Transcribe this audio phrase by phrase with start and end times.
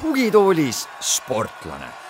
[0.00, 2.09] tugitoolis sportlane.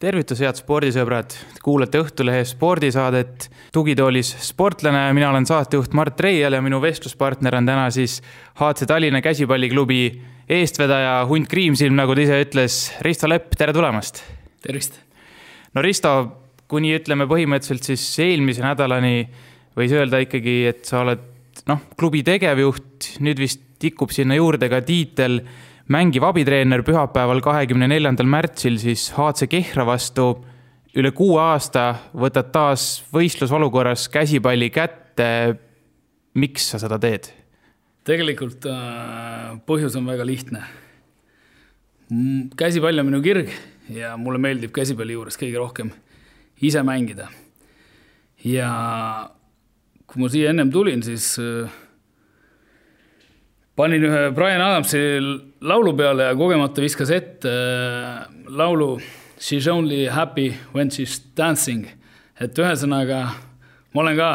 [0.00, 6.78] Tervitus, head spordisõbrad, kuulate Õhtulehe spordisaadet Tugitoolis sportlane, mina olen saatejuht Mart Reial ja minu
[6.80, 8.14] vestluspartner on täna siis
[8.56, 10.00] HC Tallinna käsipalliklubi
[10.56, 14.22] eestvedaja Hunt Kriimsilm, nagu ta ise ütles, Risto Lepp, tere tulemast!
[14.64, 14.96] tervist!
[15.76, 16.14] no Risto,
[16.70, 19.26] kuni ütleme põhimõtteliselt siis eelmise nädalani
[19.76, 21.28] võis öelda ikkagi, et sa oled
[21.68, 25.42] noh, klubi tegevjuht, nüüd vist tikub sinna juurde ka tiitel
[25.90, 30.46] mängiv abitreener pühapäeval, kahekümne neljandal märtsil siis HC Kehra vastu.
[30.90, 35.58] üle kuue aasta võtad taas võistlusolukorras käsipalli kätte.
[36.34, 37.32] miks sa seda teed?
[38.04, 40.62] tegelikult äh, põhjus on väga lihtne.
[42.56, 43.50] käsipall on minu kirg
[43.90, 45.90] ja mulle meeldib käsipalli juures kõige rohkem
[46.62, 47.28] ise mängida.
[48.44, 49.30] ja
[50.06, 51.70] kui ma siia ennem tulin, siis äh,
[53.76, 58.98] panin ühe Brian Adamsi laulu peale ja kogemata viskas ette äh, laulu
[59.40, 61.86] She's only happy when she's dancing.
[62.40, 63.18] et ühesõnaga,
[63.92, 64.28] ma olen ka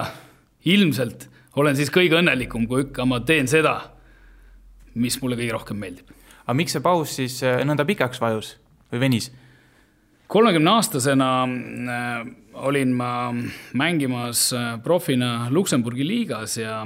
[0.69, 1.23] ilmselt,
[1.57, 3.79] olen siis kõige õnnelikum, kui ikka ma teen seda,
[4.93, 6.09] mis mulle kõige rohkem meeldib.
[6.45, 8.55] aga miks see paus siis äh, nõnda pikaks vajus
[8.91, 9.31] või venis?
[10.27, 12.27] kolmekümne aastasena äh,
[12.65, 13.11] olin ma
[13.73, 14.51] mängimas
[14.83, 16.85] profina Luksemburgi liigas ja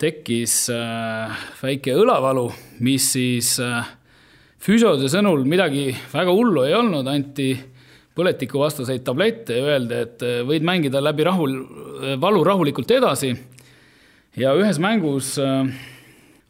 [0.00, 2.50] tekkis äh, väike õlavalu,
[2.84, 3.86] mis siis äh,
[4.60, 7.54] füsiode sõnul midagi väga hullu ei olnud, anti
[8.16, 11.56] põletikuvastaseid tablette ja öeldi, et äh, võid mängida läbi rahul,
[12.20, 13.32] valu rahulikult edasi.
[14.36, 15.38] ja ühes mängus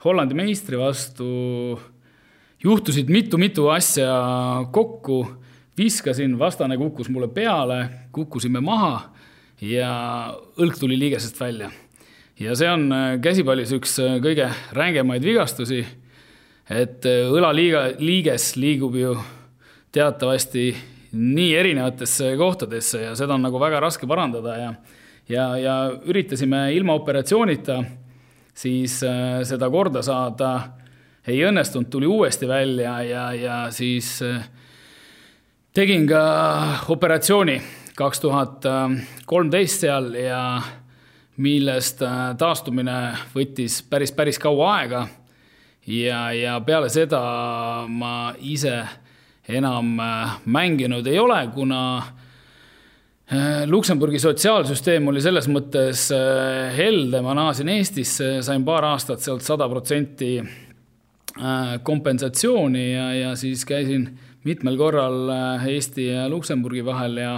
[0.02, 1.78] Hollandi meistri vastu
[2.62, 4.10] juhtusid mitu-mitu asja
[4.74, 5.22] kokku,
[5.78, 9.12] viskasin, vastane kukkus mulle peale, kukkusime maha
[9.62, 9.90] ja
[10.58, 11.70] õlg tuli liigesest välja
[12.40, 15.84] ja see on äh, käsipallis üks äh, kõige rängemaid vigastusi.
[16.68, 19.16] et äh, õlaliiga, liiges liigub ju
[19.92, 20.74] teatavasti
[21.16, 24.72] nii erinevatesse kohtadesse ja seda on nagu väga raske parandada ja,
[25.28, 27.78] ja, ja üritasime ilma operatsioonita
[28.56, 28.98] siis
[29.44, 30.50] seda korda saada.
[31.26, 34.20] ei õnnestunud, tuli uuesti välja ja, ja siis
[35.72, 36.22] tegin ka
[36.88, 37.60] operatsiooni
[37.96, 38.68] kaks tuhat
[39.26, 40.42] kolmteist seal ja
[41.42, 42.96] millest äh, taastumine
[43.34, 45.06] võttis päris, päris kaua aega.
[45.86, 47.20] ja, ja peale seda
[47.88, 48.78] ma ise
[49.48, 56.08] enam äh, mänginud ei ole, kuna äh, Luksemburgi sotsiaalsüsteem oli selles mõttes
[56.76, 60.38] helde, ma naasin Eestisse, sain paar aastat sealt sada protsenti
[61.84, 64.06] kompensatsiooni ja, ja siis käisin
[64.48, 65.28] mitmel korral
[65.68, 67.34] Eesti ja Luksemburgi vahel ja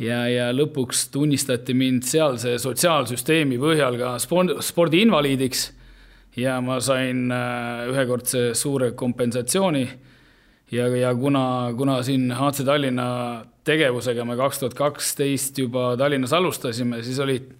[0.00, 5.70] ja, ja lõpuks tunnistati mind sealse sotsiaalsüsteemi põhjal ka spordiinvaliidiks.
[6.36, 9.88] ja ma sain äh, ühekordse suure kompensatsiooni.
[10.72, 17.02] ja, ja kuna, kuna siin HC Tallinna tegevusega me kaks tuhat kaksteist juba Tallinnas alustasime,
[17.02, 17.52] siis olid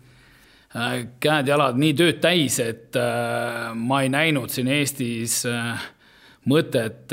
[0.77, 5.43] äh, käed-jalad nii tööd täis, et äh, ma ei näinud siin Eestis
[6.49, 7.13] mõtet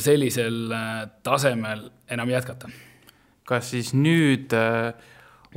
[0.00, 0.70] sellisel
[1.22, 2.70] tasemel enam jätkata
[3.50, 4.92] kas siis nüüd äh,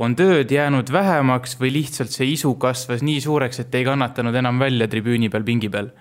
[0.02, 4.62] on tööd jäänud vähemaks või lihtsalt see isu kasvas nii suureks, et ei kannatanud enam
[4.62, 5.92] välja tribüüni peal, pingi peal?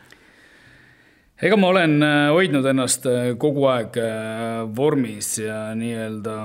[1.42, 3.98] ega ma olen äh, hoidnud ennast äh, kogu aeg
[4.76, 6.38] vormis ja nii-öelda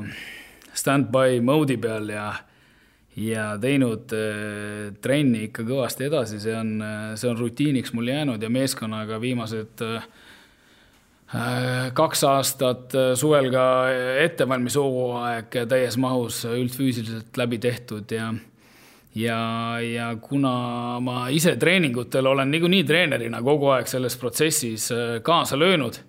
[0.78, 2.28] stand-by mode'i peal ja,
[3.18, 4.12] ja teinud
[5.02, 6.75] trenni ikka kõvasti edasi, see on,
[7.18, 10.09] see on rutiiniks mul jäänud ja meeskonnaga viimased äh,
[11.28, 13.64] kaks aastat äh, suvel ka
[14.24, 18.32] ettevalmishooaeg täies mahus üldfüüsiliselt läbi tehtud ja
[19.18, 19.40] ja,
[19.82, 26.00] ja kuna ma ise treeningutel olen niikuinii treenerina kogu aeg selles protsessis äh, kaasa löönud,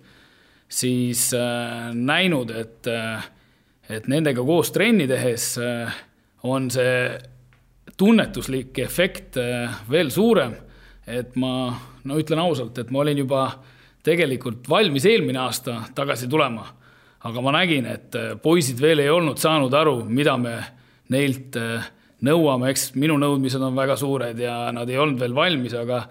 [0.69, 1.31] siis
[1.93, 2.87] näinud, et,
[3.89, 5.55] et nendega koos trenni tehes
[6.45, 7.09] on see
[7.97, 9.39] tunnetuslik efekt
[9.89, 10.53] veel suurem.
[11.09, 11.73] et ma,
[12.05, 13.47] no ütlen ausalt, et ma olin juba
[14.05, 16.67] tegelikult valmis eelmine aasta tagasi tulema.
[17.19, 20.53] aga ma nägin, et äh, poisid veel ei olnud saanud aru, mida me
[21.11, 21.87] neilt äh,
[22.23, 26.05] nõuame, eks minu nõudmised on väga suured ja nad ei olnud veel valmis, aga,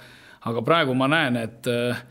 [0.45, 2.03] aga praegu ma näen, et, äh,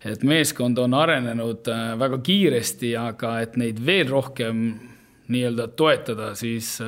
[0.00, 1.68] et meeskond on arenenud
[2.00, 4.62] väga kiiresti, aga et neid veel rohkem
[5.28, 6.78] nii-öelda toetada, siis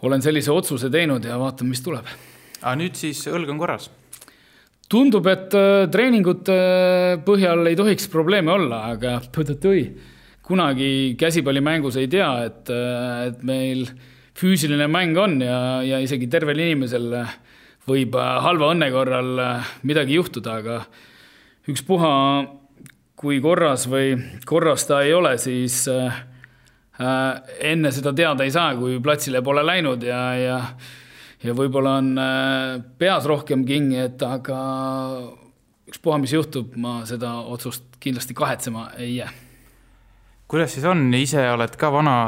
[0.00, 2.08] olen sellise otsuse teinud ja vaatame, mis tuleb.
[2.62, 3.90] aga nüüd siis õlg on korras
[4.90, 6.56] tundub, et äh, treeningute
[7.26, 9.86] põhjal ei tohiks probleeme olla, aga tõi.
[10.44, 13.86] kunagi käsipallimängus ei tea, et, et meil
[14.36, 17.14] füüsiline mäng on ja, ja isegi tervel inimesel
[17.88, 19.40] võib halva õnne korral
[19.88, 20.78] midagi juhtuda, aga
[21.72, 22.12] ükspuha,
[23.16, 24.14] kui korras või
[24.44, 26.20] korras ta ei ole, siis äh,
[27.64, 30.58] enne seda teada ei saa, kui platsile pole läinud ja, ja
[31.44, 34.58] ja võib-olla on äh, peas rohkem kinni, et aga
[35.90, 39.30] ükspuha, mis juhtub, ma seda otsust kindlasti kahetsema ei jää.
[40.48, 42.18] kuidas siis on, ise oled ka vana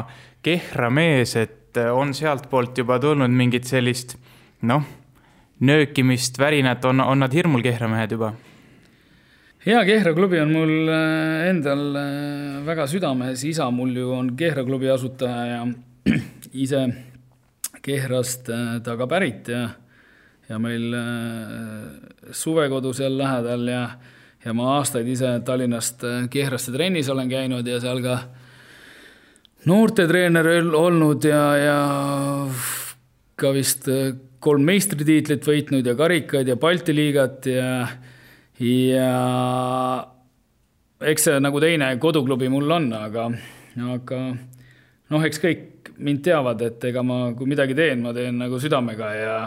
[0.45, 4.17] Kehra mees, et äh, on sealtpoolt juba tulnud mingit sellist
[4.61, 4.83] noh,
[5.59, 8.33] nöökimist, värinat, on, on nad hirmul Kehra mehed juba?
[9.65, 11.83] jaa, Kehra klubi on mul äh, endal
[12.67, 15.67] väga südames, isa mul ju on Kehra klubi asutaja ja
[16.53, 16.85] ise
[17.87, 19.69] Kehrast äh, ta ka pärit ja,
[20.49, 23.83] ja meil äh, suvekodu seal lähedal ja,
[24.43, 28.19] ja ma aastaid ise Tallinnast äh, Kehrasse trennis olen käinud ja seal ka
[29.67, 31.79] noortetreener olnud ja, ja
[33.39, 33.87] ka vist
[34.43, 37.71] kolm meistritiitlit võitnud ja karikaid ja Balti liigat ja,
[38.59, 39.07] ja
[41.01, 43.29] eks see nagu teine koduklubi mul on, aga,
[43.95, 44.21] aga
[45.13, 45.65] noh, eks kõik
[45.97, 49.37] mind teavad, et ega ma, kui midagi teen, ma teen nagu südamega ja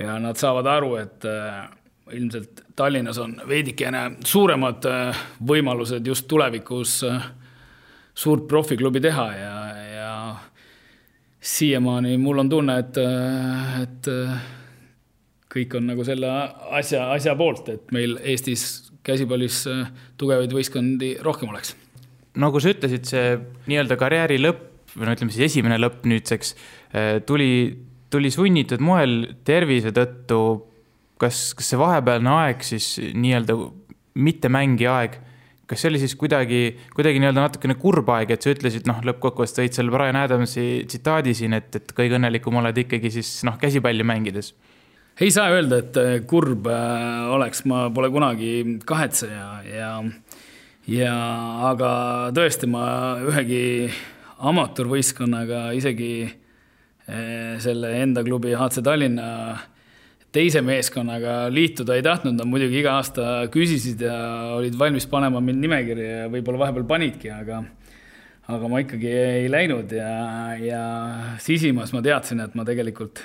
[0.00, 1.68] ja nad saavad aru, et äh,
[2.16, 7.26] ilmselt Tallinnas on veidikene suuremad äh, võimalused just tulevikus äh,
[8.14, 9.56] suurt profiklubi teha ja,
[9.94, 10.14] ja
[11.40, 12.98] siiamaani mul on tunne, et,
[13.80, 14.08] et
[15.50, 16.30] kõik on nagu selle
[16.76, 19.62] asja, asja poolt, et meil Eestis käsipallis
[20.20, 21.72] tugevaid võistkondi rohkem oleks.
[22.36, 23.38] nagu sa ütlesid, see
[23.70, 27.50] nii-öelda karjääri lõpp või no ütleme siis esimene lõpp nüüdseks äh, tuli,
[28.12, 30.66] tuli sunnitud moel tervise tõttu.
[31.20, 33.54] kas, kas see vahepealne aeg siis nii-öelda
[34.20, 35.18] mittemängija aeg,
[35.68, 36.62] kas see oli siis kuidagi,
[36.96, 41.36] kuidagi nii-öelda natukene kurb aeg, et sa ütlesid, noh, lõppkokkuvõttes tõid seal Brian Adamsi tsitaadi
[41.36, 44.54] siin, et, et kõige õnnelikum oled ikkagi siis noh, käsipalli mängides
[45.20, 49.90] ei saa öelda, et äh, kurb äh, oleks, ma pole kunagi kahetseja ja,
[50.88, 51.16] ja
[51.70, 51.90] aga
[52.36, 52.84] tõesti, ma
[53.28, 53.62] ühegi
[54.40, 59.28] amatöörvõistkonnaga isegi eh, selle enda klubi HC Tallinna
[60.32, 64.16] teise meeskonnaga liituda ei tahtnud, nad muidugi iga aasta küsisid ja
[64.56, 67.64] olid valmis panema mind nimekirja ja võib-olla vahepeal panidki, aga
[68.50, 70.14] aga ma ikkagi ei läinud ja,
[70.58, 70.84] ja
[71.42, 73.20] sisimas ma teadsin, et ma tegelikult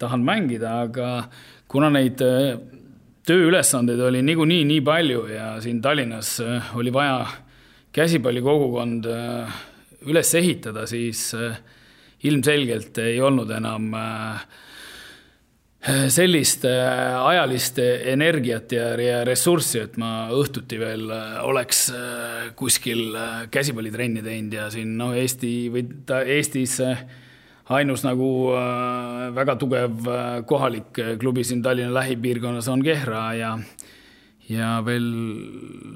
[0.00, 1.08] tahan mängida, aga
[1.72, 2.54] kuna neid eh,
[3.28, 7.26] tööülesandeid oli niikuinii nii palju ja siin Tallinnas eh, oli vaja
[7.92, 9.08] käsipallikogukond
[10.10, 11.56] üles ehitada, siis äh,
[12.28, 14.44] ilmselgelt ei olnud enam äh,
[16.12, 21.08] sellist äh, ajalist energiat ja, ja ressurssi, et ma õhtuti veel
[21.42, 21.88] oleks
[22.58, 23.16] kuskil
[23.50, 26.78] käsipallitrenni teinud ja siin noh, Eesti või ta Eestis
[27.72, 28.28] ainus nagu
[29.34, 30.06] väga tugev
[30.46, 33.56] kohalik klubi siin Tallinna lähipiirkonnas on Kehra ja
[34.50, 35.04] ja veel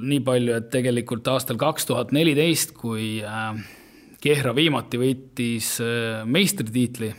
[0.07, 3.59] nii palju, et tegelikult aastal kaks tuhat neliteist, kui äh,
[4.23, 7.13] Kehra viimati võitis äh, meistritiitli.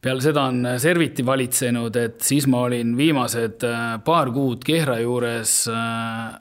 [0.00, 5.00] peale seda on äh, Serviti valitsenud, et siis ma olin viimased äh, paar kuud Kehra
[5.00, 5.66] juures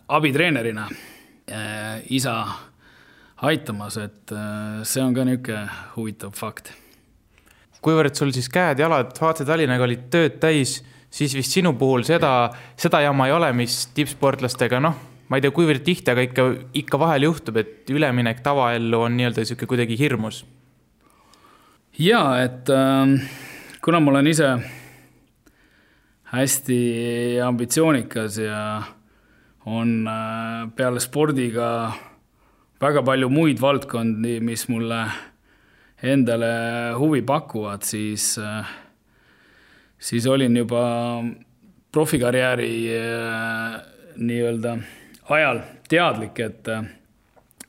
[0.08, 0.88] abitreenerina
[2.10, 2.34] isa
[3.46, 4.32] aitamas, et
[4.82, 5.60] see on ka niisugune
[5.94, 6.72] huvitav fakt.
[7.86, 10.80] kuivõrd sul siis käed-jalad HC Tallinnaga olid tööd täis,
[11.14, 15.54] siis vist sinu puhul seda, seda jama ei ole, mis tippsportlastega noh ma ei tea,
[15.56, 16.46] kuivõrd tihti, aga ikka,
[16.78, 20.44] ikka vahel juhtub, et üleminek tavaellu on nii-öelda sihuke kuidagi hirmus.
[22.00, 23.16] ja et äh,
[23.82, 24.50] kuna ma olen ise
[26.34, 26.80] hästi
[27.46, 28.82] ambitsioonikas ja
[29.66, 31.94] on äh, peale spordiga
[32.82, 35.06] väga palju muid valdkondi, mis mulle
[36.04, 38.68] endale huvi pakuvad, siis äh,,
[39.98, 40.84] siis olin juba
[41.92, 43.80] profikarjääri äh,
[44.18, 44.78] nii-öelda
[45.30, 46.68] ajal teadlik, et,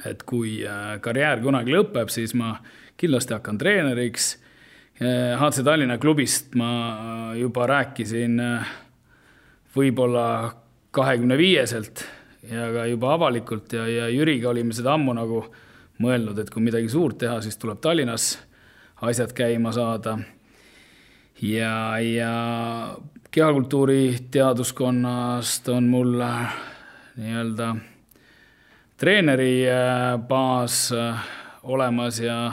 [0.06, 2.56] et kui äh, karjäär kunagi lõpeb, siis ma
[3.00, 4.34] kindlasti hakkan treeneriks.
[4.96, 8.40] HC äh, Tallinna klubist ma äh, juba rääkisin
[9.76, 10.28] võib-olla
[10.96, 12.06] kahekümne viieselt
[12.48, 15.42] ja ka juba avalikult ja, ja Jüriga olime seda ammu nagu
[16.00, 18.36] mõelnud, et kui midagi suurt teha, siis tuleb Tallinnas
[19.04, 20.18] asjad käima saada.
[21.42, 22.96] ja, ja
[23.30, 26.16] kehakultuuri teaduskonnast on mul
[27.16, 27.74] nii-öelda
[28.96, 31.16] treeneri äh, baas äh,
[31.62, 32.52] olemas ja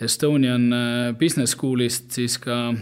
[0.00, 2.74] Estonian äh, Business School'ist siis ka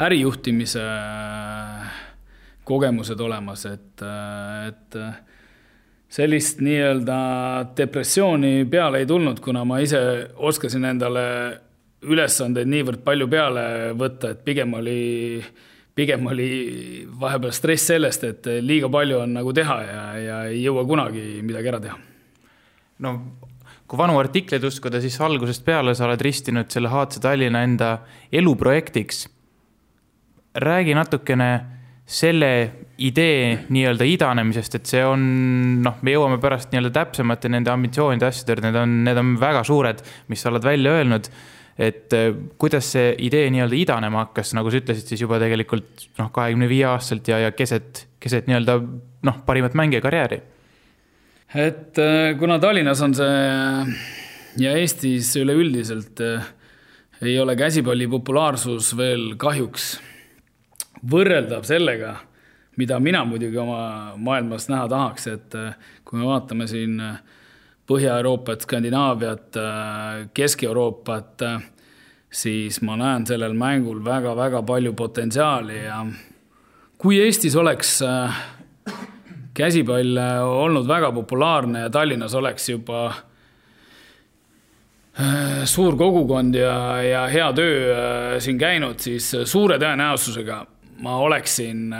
[0.00, 0.82] ärijuhtimise
[2.64, 4.02] kogemused olemas, et,
[4.68, 4.96] et
[6.08, 7.16] sellist nii-öelda
[7.76, 10.00] depressiooni peale ei tulnud, kuna ma ise
[10.36, 11.24] oskasin endale
[12.06, 13.64] ülesandeid niivõrd palju peale
[13.98, 15.42] võtta, et pigem oli,
[16.00, 16.48] pigem oli
[17.20, 21.72] vahepeal stress sellest, et liiga palju on nagu teha ja, ja ei jõua kunagi midagi
[21.72, 21.98] ära teha.
[23.04, 23.14] no
[23.90, 27.90] kui vanu artikleid uskuda, siis algusest peale sa oled ristinud selle HC Tallinna enda
[28.32, 29.28] eluprojektiks.
[30.54, 31.50] räägi natukene
[32.06, 35.20] selle idee nii-öelda idanemisest, et see on
[35.82, 40.02] noh, me jõuame pärast nii-öelda täpsemate nende ambitsioonide asjade, need on, need on väga suured,
[40.28, 41.30] mis sa oled välja öelnud
[41.78, 46.30] et äh, kuidas see idee nii-öelda idanema hakkas, nagu sa ütlesid, siis juba tegelikult noh,
[46.34, 48.78] kahekümne viie aastaselt ja, ja keset, keset nii-öelda
[49.26, 50.40] noh, parimat mängija karjääri.
[51.54, 53.42] et äh, kuna Tallinnas on see
[54.64, 56.52] ja Eestis üleüldiselt äh,
[57.22, 59.92] ei ole käsipalli populaarsus veel kahjuks
[61.10, 62.14] võrreldav sellega,
[62.76, 65.54] mida mina muidugi oma maailmas näha tahaks, et
[66.04, 67.20] kui me vaatame siin äh,
[67.90, 71.62] Põhja-Euroopat, Skandinaaviat, äh, Kesk-Euroopat, äh,
[72.30, 76.04] siis ma näen sellel mängul väga-väga palju potentsiaali ja
[76.98, 78.38] kui Eestis oleks äh,
[79.54, 80.14] käsipall
[80.46, 83.02] olnud väga populaarne ja Tallinnas oleks juba
[85.68, 90.62] suur kogukond ja, ja hea töö siin käinud, siis suure tõenäosusega
[91.02, 91.90] ma oleksin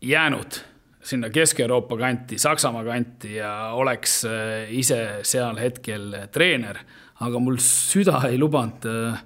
[0.00, 0.62] jäänud
[1.02, 6.78] sinna Kesk-Euroopa kanti, Saksamaa kanti ja oleks äh, ise seal hetkel treener,
[7.20, 9.22] aga mul süda ei lubanud äh,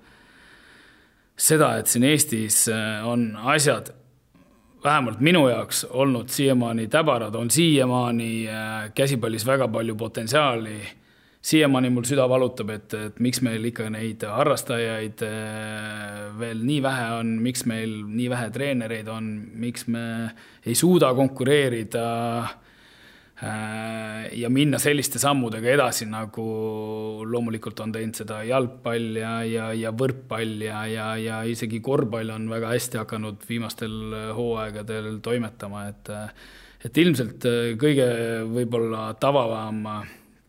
[1.37, 3.93] seda, et siin Eestis äh, on asjad
[4.85, 8.31] vähemalt minu jaoks olnud siiamaani täbarad, on siiamaani
[8.95, 10.77] käsipallis väga palju potentsiaali
[11.47, 17.09] siiamaani mul süda valutab, et, et miks meil ikka neid harrastajaid äh, veel nii vähe
[17.21, 19.29] on, miks meil nii vähe treenereid on,
[19.63, 20.07] miks me
[20.67, 22.07] ei suuda konkureerida
[22.43, 26.49] äh, ja minna selliste sammudega edasi, nagu
[27.31, 32.51] loomulikult on teinud seda jalgpall ja, ja, ja võrkpall ja, ja, ja isegi korvpall on
[32.51, 33.99] väga hästi hakanud viimastel
[34.35, 36.15] hooaegadel toimetama, et
[36.87, 37.43] et ilmselt
[37.81, 38.05] kõige
[38.47, 39.87] võib-olla tavam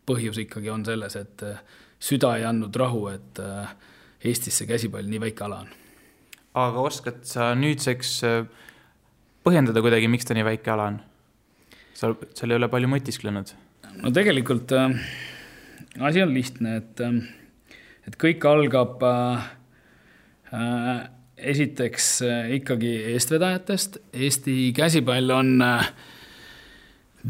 [0.08, 1.60] põhjus ikkagi on selles, et äh,
[2.00, 3.76] süda ei andnud rahu, et äh,
[4.28, 5.68] Eestis see käsipall nii väike ala on.
[6.58, 8.40] aga oskad sa nüüdseks äh,
[9.46, 11.00] põhjendada kuidagi, miks ta nii väike ala on?
[11.98, 13.54] sa selle üle palju mõtisklenud?
[14.02, 14.96] no tegelikult äh,
[16.00, 17.00] asi on lihtne, et,
[18.08, 19.48] et kõik algab äh,
[21.38, 23.98] esiteks äh, ikkagi eestvedajatest.
[24.12, 25.90] Eesti käsipall on äh,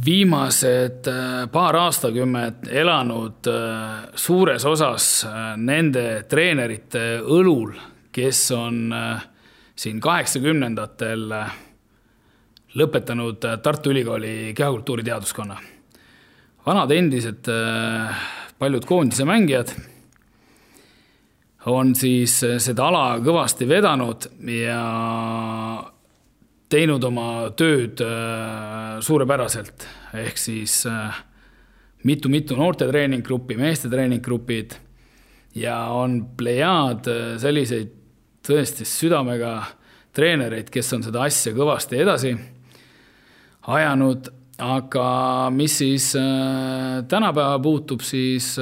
[0.05, 7.73] viimased äh, paar aastakümmet elanud äh, suures osas äh, nende treenerite õlul,
[8.13, 8.95] kes on
[9.79, 11.27] siin kaheksakümnendatel
[12.79, 15.59] lõpetanud Tartu Ülikooli kehakultuuri teaduskonna.
[16.67, 17.51] vanad endised
[18.59, 19.71] paljud koondise mängijad
[21.67, 24.83] on siis seda ala kõvasti vedanud ja
[26.73, 29.87] teinud oma tööd äh, suurepäraselt,
[30.21, 30.83] ehk siis
[32.05, 34.77] mitu-mitu äh, noorte treeninggruppi, meeste treeninggrupid
[35.59, 37.95] ja on plejaad äh, selliseid
[38.49, 39.55] tõesti südamega
[40.17, 42.35] treenereid, kes on seda asja kõvasti edasi
[43.69, 44.31] ajanud,
[44.65, 45.09] aga
[45.55, 48.55] mis siis tänapäeva puutub, siis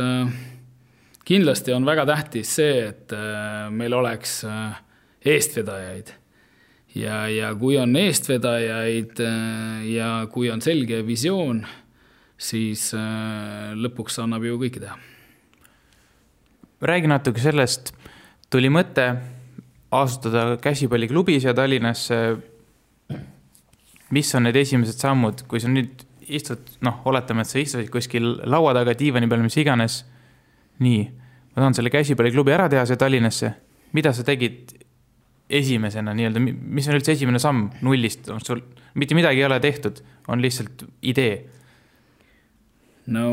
[1.24, 3.14] kindlasti on väga tähtis see, et
[3.72, 4.40] meil oleks
[5.22, 6.12] eestvedajaid
[6.96, 11.62] ja, ja kui on eestvedajaid äh, ja kui on selge visioon,
[12.38, 14.96] siis äh, lõpuks annab ju kõike teha.
[16.80, 17.92] räägi natuke sellest,
[18.52, 19.08] tuli mõte
[19.96, 22.36] asutada käsipalliklubi siia Tallinnasse.
[24.10, 28.36] mis on need esimesed sammud, kui sa nüüd istud, noh, oletame, et sa istusid kuskil
[28.46, 30.04] laua taga, diivani peal, mis iganes.
[30.78, 31.04] nii,
[31.54, 33.52] ma tahan selle käsipalliklubi ära teha siia Tallinnasse.
[33.92, 34.75] mida sa tegid
[35.50, 38.62] esimesena nii-öelda, mis on üldse esimene samm nullist, sul
[38.98, 41.36] mitte midagi ei ole tehtud, on lihtsalt idee?
[43.14, 43.28] no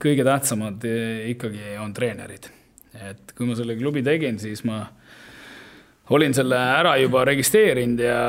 [0.00, 0.84] kõige tähtsamad
[1.28, 2.48] ikkagi on treenerid.
[2.96, 4.80] et kui ma selle klubi tegin, siis ma
[6.10, 8.20] olin selle ära juba registreerinud ja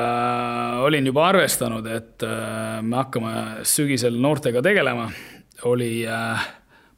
[0.83, 5.07] olin juba arvestanud, et äh, me hakkame sügisel noortega tegelema.
[5.63, 6.45] oli äh,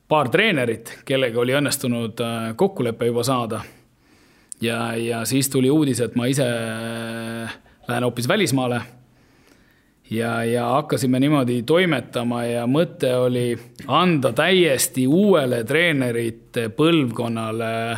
[0.08, 2.26] paar treenerit, kellega oli õnnestunud
[2.58, 3.62] kokkulepe juba saada
[4.64, 6.46] ja, ja siis tuli uudis, et ma ise
[7.88, 8.82] lähen hoopis välismaale.
[10.10, 17.98] ja, ja hakkasime niimoodi toimetama ja mõte oli anda täiesti uuele treenerite põlvkonnale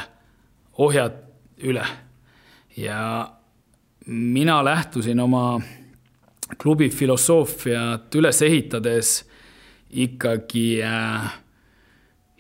[0.77, 1.21] ohjad
[1.63, 1.85] üle.
[2.77, 3.29] ja
[4.05, 5.61] mina lähtusin oma
[6.61, 9.29] klubi filosoofiat üles ehitades
[9.91, 10.81] ikkagi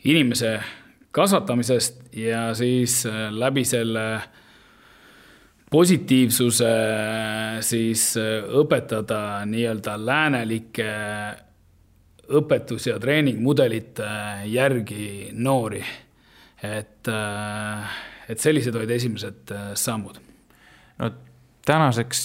[0.03, 0.59] inimese
[1.15, 4.05] kasvatamisest ja siis läbi selle
[5.71, 6.71] positiivsuse
[7.65, 8.03] siis
[8.61, 10.89] õpetada nii-öelda läänelike
[12.35, 14.09] õpetus- ja treeningmudelite
[14.51, 15.83] järgi noori.
[16.63, 17.07] et,
[18.29, 20.19] et sellised olid esimesed sammud.
[20.97, 21.11] no
[21.65, 22.21] tänaseks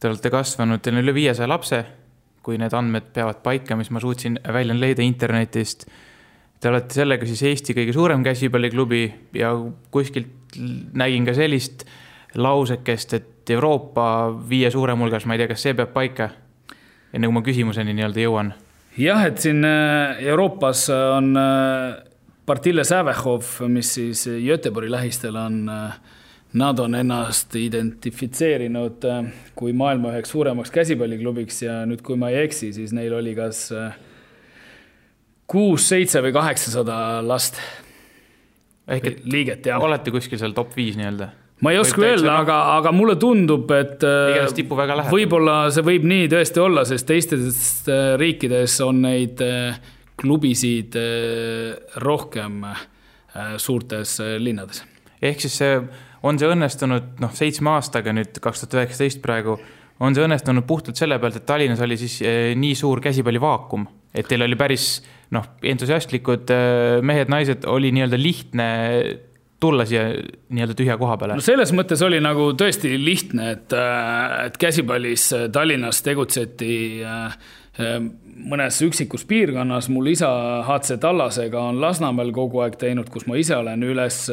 [0.00, 1.80] te olete kasvanud, teil on üle viiesaja lapse,
[2.46, 5.86] kui need andmed peavad paika, mis ma suutsin välja leida internetist.
[6.60, 9.02] Te olete sellega siis Eesti kõige suurem käsipalliklubi
[9.36, 9.52] ja
[9.92, 10.56] kuskilt
[10.96, 11.84] nägin ka sellist
[12.36, 14.08] lausekest, et Euroopa
[14.48, 16.30] viie suurem hulgas, ma ei tea, kas see peab paika?
[17.14, 18.52] enne kui ma küsimuseni nii-öelda jõuan.
[18.98, 21.96] jah, et siin äh, Euroopas on äh,
[22.46, 25.94] Partille Sävehov, mis siis Göteborgi lähistel on, äh,
[26.56, 29.06] nad on ennast identifitseerinud
[29.58, 33.68] kui maailma üheks suuremaks käsipalliklubiks ja nüüd, kui ma ei eksi, siis neil oli kas
[35.46, 37.58] kuus, seitse või kaheksasada last.
[38.88, 39.82] ehk et liiget, jah.
[39.82, 41.32] olete kuskil seal top viis nii-öelda
[41.64, 46.60] ma ei oska öelda, aga, aga mulle tundub, et äh, võib-olla see võib nii tõesti
[46.62, 49.78] olla, sest teistes äh, riikides on neid äh,
[50.16, 50.96] klubisid
[52.00, 52.62] rohkem
[53.60, 54.78] suurtes linnades.
[55.20, 55.74] ehk siis see,
[56.24, 59.58] on see õnnestunud noh, seitsme aastaga nüüd kaks tuhat üheksateist praegu,
[60.00, 62.16] on see õnnestunud puhtalt selle pealt, et Tallinnas oli siis
[62.56, 63.84] nii suur käsipallivaakum,
[64.16, 65.00] et teil oli päris
[65.34, 66.52] noh, entusiastlikud
[67.04, 68.66] mehed-naised, oli nii-öelda lihtne
[69.60, 70.02] tulla siia
[70.48, 71.36] nii-öelda tühja koha peale?
[71.38, 77.36] no selles mõttes oli nagu tõesti lihtne, et, äh, et käsipallis äh, Tallinnas tegutseti äh,
[78.36, 80.30] mõnes üksikus piirkonnas, mul isa
[80.66, 84.24] HC Tallasega on Lasnamäel kogu aeg teinud, kus ma ise olen üles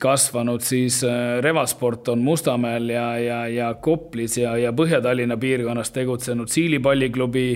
[0.00, 1.02] kasvanud, siis
[1.44, 7.46] revasport on Mustamäel ja, ja, ja Koplis ja, ja Põhja-Tallinna piirkonnas tegutsenud Siili palliklubi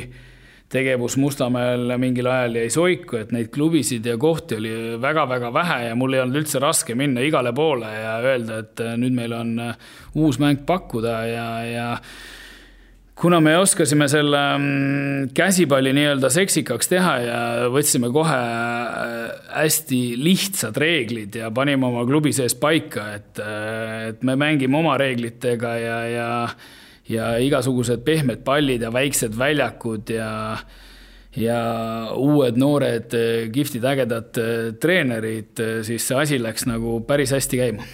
[0.71, 5.97] tegevus Mustamäel mingil ajal jäi soiku, et neid klubisid ja kohti oli väga-väga vähe ja
[5.99, 9.57] mul ei olnud üldse raske minna igale poole ja öelda, et äh, nüüd meil on
[9.65, 11.89] äh, uus mäng pakkuda ja, ja
[13.21, 17.41] kuna me oskasime selle mm, käsipalli nii-öelda seksikaks teha ja
[17.75, 19.17] võtsime kohe äh,
[19.57, 23.43] hästi lihtsad reeglid ja panime oma klubi sees paika, et,
[24.13, 26.31] et me mängime oma reeglitega ja, ja
[27.11, 30.31] ja igasugused pehmed pallid ja väiksed väljakud ja
[31.39, 31.59] ja
[32.19, 33.13] uued noored
[33.55, 34.39] kihvtid ägedad
[34.83, 37.87] treenerid, siis see asi läks nagu päris hästi käima.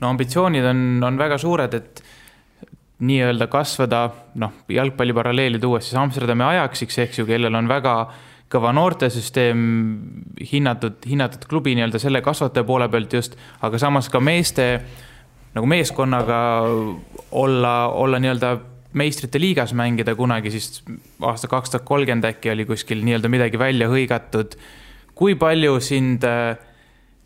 [0.00, 2.02] no ambitsioonid on, on väga suured, et
[3.00, 4.02] nii-öelda kasvada,
[4.40, 7.94] noh, jalgpalli paralleeli tuues siis Amsterdami ajaksiks, eks ju, kellel on väga
[8.50, 9.60] kõva noortesüsteem,
[10.52, 14.66] hinnatud, hinnatud klubi nii-öelda selle kasvataja poole pealt just, aga samas ka meeste
[15.54, 16.40] nagu meeskonnaga
[17.30, 18.54] olla, olla nii-öelda
[18.98, 20.82] meistrite liigas mängida kunagi, siis
[21.22, 24.56] aasta kaks tuhat kolmkümmend äkki oli kuskil nii-öelda midagi välja hõigatud.
[25.14, 26.56] kui palju sind äh,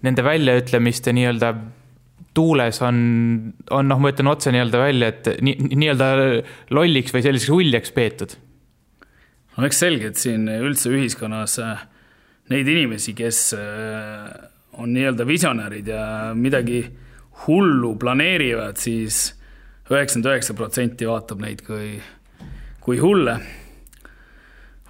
[0.02, 1.54] nende väljaütlemiste nii-öelda
[2.34, 2.96] tuules on,
[3.70, 6.08] on noh, ma ütlen otse nii-öelda välja, et nii-öelda
[6.74, 8.34] lolliks või selliseks uljaks peetud?
[9.56, 11.86] no eks selge, et siin üldse ühiskonnas äh,
[12.50, 14.28] neid inimesi, kes äh,
[14.80, 16.04] on nii-öelda visionäärid ja
[16.36, 16.82] midagi
[17.46, 19.34] hullu planeerivad, siis
[19.90, 21.98] üheksakümmend üheksa protsenti vaatab neid kui,
[22.84, 23.38] kui hulle.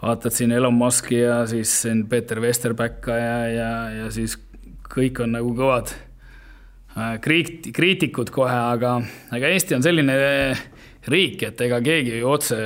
[0.03, 3.71] vaatad siin Elon Musk'i ja siis siin Peeter Vesterbacka ja, ja,
[4.03, 4.37] ja siis
[4.95, 8.99] kõik on nagu kõvad äh, kriit-, kriitikud kohe, aga,
[9.33, 10.19] aga Eesti on selline
[11.09, 12.61] riik, et ega keegi ju otse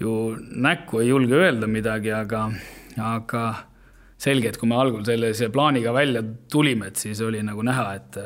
[0.00, 2.48] ju näkku ei julge öelda midagi, aga,
[3.02, 3.44] aga
[4.18, 8.20] selge, et kui me algul sellise plaaniga välja tulime, et siis oli nagu näha, et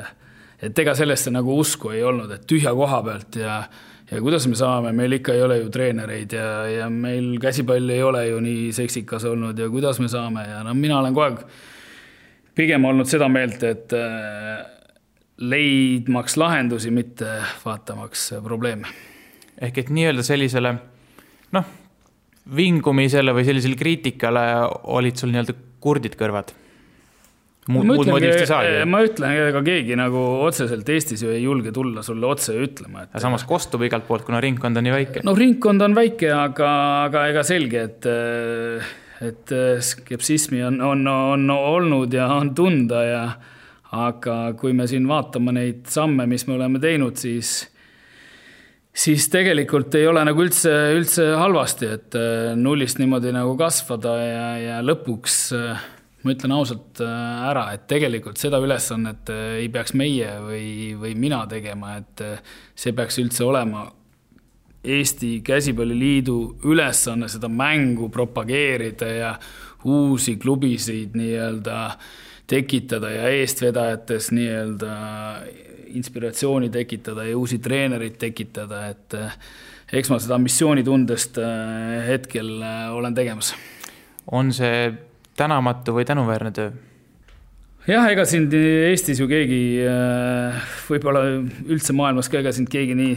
[0.62, 3.62] et ega sellesse nagu usku ei olnud, et tühja koha pealt ja
[4.12, 8.02] ja kuidas me saame, meil ikka ei ole ju treenereid ja, ja meil käsipall ei
[8.04, 11.44] ole ju nii seksikas olnud ja kuidas me saame ja no mina olen kogu aeg
[12.54, 14.60] pigem olnud seda meelt, et äh,
[15.40, 18.88] leidmaks lahendusi, mitte vaatamaks probleeme.
[19.62, 20.74] ehk et nii-öelda sellisele
[21.56, 21.72] noh,
[22.56, 24.44] vingumisele või sellisele kriitikale
[24.92, 26.54] olid sul nii-öelda kurdid kõrvad?
[27.70, 28.78] muud, muud motiivist ei saagi.
[28.90, 33.14] ma ütlen, ega keegi nagu otseselt Eestis ju ei julge tulla sulle otse ütlema, et.
[33.22, 35.22] samas kostub igalt poolt, kuna ringkond on nii väike.
[35.26, 36.72] no ringkond on väike, aga,
[37.06, 38.10] aga ega selge, et,
[39.28, 39.56] et
[39.92, 43.24] skepsismi on, on, on olnud ja on tunda ja
[43.92, 47.60] aga kui me siin vaatame neid samme, mis me oleme teinud, siis
[48.92, 52.20] siis tegelikult ei ole nagu üldse, üldse halvasti, et
[52.60, 55.90] nullist niimoodi nagu kasvada ja, ja lõpuks äh,
[56.22, 61.16] ma ütlen ausalt äh, ära, et tegelikult seda ülesannet äh, ei peaks meie või, või
[61.18, 63.88] mina tegema, et äh, see peaks üldse olema
[64.82, 66.36] Eesti Käsipalliliidu
[66.70, 69.32] ülesanne seda mängu propageerida ja
[69.86, 71.76] uusi klubisid nii-öelda
[72.50, 74.96] tekitada ja eestvedajates nii-öelda
[75.98, 79.34] inspiratsiooni tekitada ja uusi treenereid tekitada, et eh,
[80.00, 83.54] eks ma seda ambitsioonitundest eh, hetkel eh, olen tegemas.
[84.30, 84.92] on see
[85.36, 86.70] tänamatu või tänuväärne töö?
[87.88, 89.62] jah, ega sind Eestis ju keegi,
[90.88, 91.24] võib-olla
[91.66, 93.16] üldse maailmas ka, ega sind keegi nii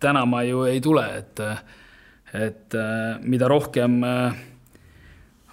[0.00, 1.40] tänama ju ei tule, et,
[2.32, 2.76] et
[3.24, 4.00] mida rohkem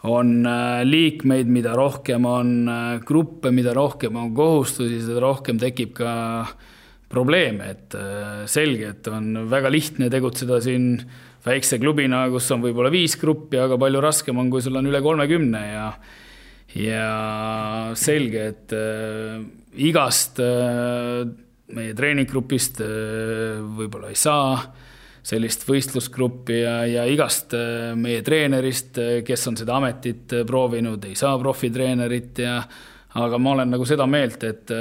[0.09, 0.43] on
[0.83, 2.49] liikmeid, mida rohkem on
[3.07, 6.13] gruppe, mida rohkem on kohustusi, seda rohkem tekib ka
[7.13, 7.95] probleeme, et
[8.51, 10.97] selge, et on väga lihtne tegutseda siin
[11.45, 14.99] väikse klubina, kus on võib-olla viis gruppi, aga palju raskem on, kui sul on üle
[15.03, 15.87] kolmekümne ja
[16.73, 19.41] ja selge, et äh,
[19.85, 21.21] igast äh,
[21.73, 24.57] meie treeninggrupist äh, võib-olla ei saa
[25.23, 31.05] sellist võistlusgruppi ja, ja igast äh, meie treenerist, äh, kes on seda ametit äh, proovinud,
[31.07, 32.57] ei saa profitreenerit ja
[33.23, 34.71] aga ma olen nagu seda meelt, et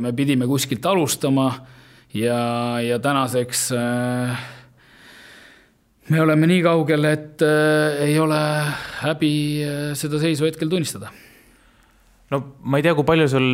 [0.00, 1.50] me pidime kuskilt alustama
[2.16, 2.38] ja,
[2.80, 3.66] ja tänaseks
[6.08, 8.40] me oleme nii kaugel, et ei ole
[9.02, 9.34] häbi
[10.00, 11.12] seda seisu hetkel tunnistada.
[12.32, 13.50] No ma ei tea, kui palju sul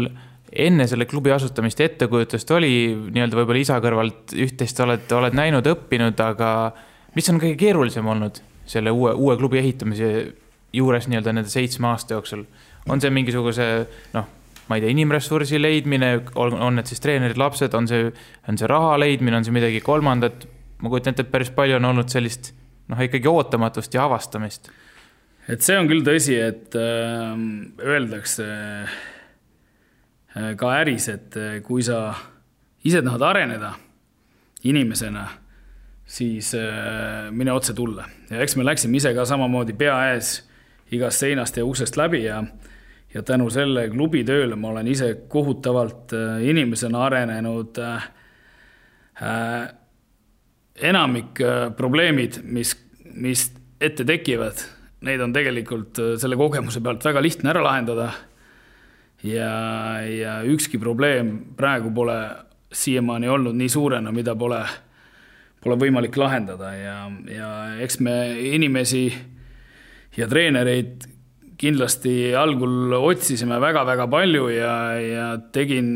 [0.52, 2.72] enne selle klubi asutamist ettekujutust oli,
[3.12, 6.52] nii-öelda võib-olla isa kõrvalt üht-teist oled, oled näinud, õppinud, aga
[7.16, 10.10] mis on kõige keerulisem olnud selle uue, uue klubi ehitamise
[10.76, 12.46] juures nii-öelda nende seitsme aasta jooksul?
[12.88, 13.64] on see mingisuguse
[14.14, 14.28] noh,
[14.68, 18.08] ma ei tea, inimressursi leidmine, on need siis treenerid, lapsed, on see,
[18.48, 20.46] on see raha leidmine, on see midagi kolmandat?
[20.78, 22.52] ma kujutan ette, et päris palju on olnud sellist
[22.88, 24.70] noh, ikkagi ootamatust ja avastamist
[25.48, 27.36] et see on küll tõsi, et äh,
[27.84, 28.98] öeldakse äh,
[30.56, 32.14] ka äris, et äh, kui sa
[32.84, 33.72] ise tahad areneda
[34.68, 35.26] inimesena,
[36.08, 38.04] siis äh, mine otse tulle.
[38.30, 40.48] ja eks me läksime ise ka samamoodi pea ees
[40.92, 42.42] igast seinast ja uksest läbi ja,
[43.14, 48.08] ja tänu selle klubi tööle ma olen ise kohutavalt äh, inimesena arenenud äh,.
[49.22, 49.68] äh
[50.78, 53.48] enamik äh, probleemid, mis, mis
[53.82, 54.60] ette tekivad
[55.06, 58.10] neid on tegelikult äh, selle kogemuse pealt väga lihtne ära lahendada.
[59.22, 59.52] Ja,
[60.04, 62.18] ja ükski probleem praegu pole
[62.72, 64.60] siiamaani olnud nii suurena, mida pole,
[65.64, 66.96] pole võimalik lahendada ja,
[67.32, 67.52] ja
[67.82, 68.16] eks me
[68.54, 69.06] inimesi
[70.18, 71.06] ja treenereid
[71.58, 75.88] kindlasti algul otsisime väga-väga palju ja, ja tegin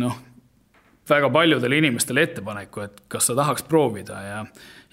[0.00, 0.16] noh,
[1.08, 4.40] väga paljudele inimestele ettepaneku, et kas sa tahaks proovida ja,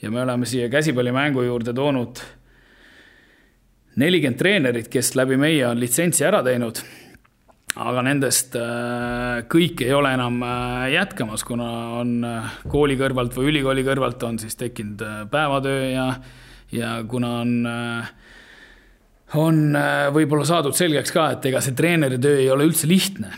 [0.01, 2.21] ja me oleme siia käsipallimängu juurde toonud
[4.01, 6.79] nelikümmend treenerit, kes läbi meie on litsentsi ära teinud.
[7.79, 11.69] Aga nendest äh, kõik ei ole enam äh, jätkamas, kuna
[12.01, 16.07] on äh, kooli kõrvalt või ülikooli kõrvalt on siis tekkinud päevatöö ja,
[16.75, 17.53] ja kuna on
[19.39, 19.61] on
[20.11, 23.29] võib-olla saadud selgeks ka, et ega see treeneri töö ei ole üldse lihtne,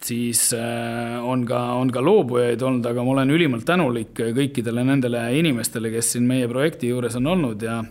[0.00, 5.92] siis on ka, on ka loobujaid olnud, aga ma olen ülimalt tänulik kõikidele nendele inimestele,
[5.92, 7.82] kes siin meie projekti juures on olnud ja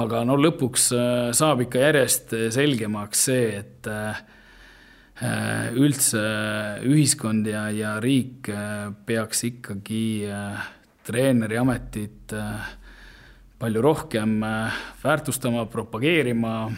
[0.00, 0.88] aga no lõpuks
[1.36, 3.92] saab ikka järjest selgemaks see, et
[5.18, 6.20] üldse
[6.86, 8.50] ühiskond ja, ja riik
[9.06, 10.28] peaks ikkagi
[11.08, 12.34] treeneri ametit
[13.58, 14.36] palju rohkem
[15.02, 16.70] väärtustama, propageerima,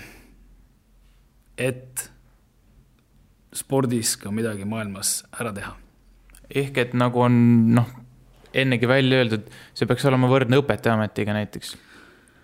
[1.61, 2.07] et
[3.53, 5.77] spordis ka midagi maailmas ära teha.
[6.51, 7.37] ehk et nagu on
[7.77, 7.87] noh,
[8.55, 11.77] ennegi välja öeldud, see peaks olema võrdne õpetajaametiga näiteks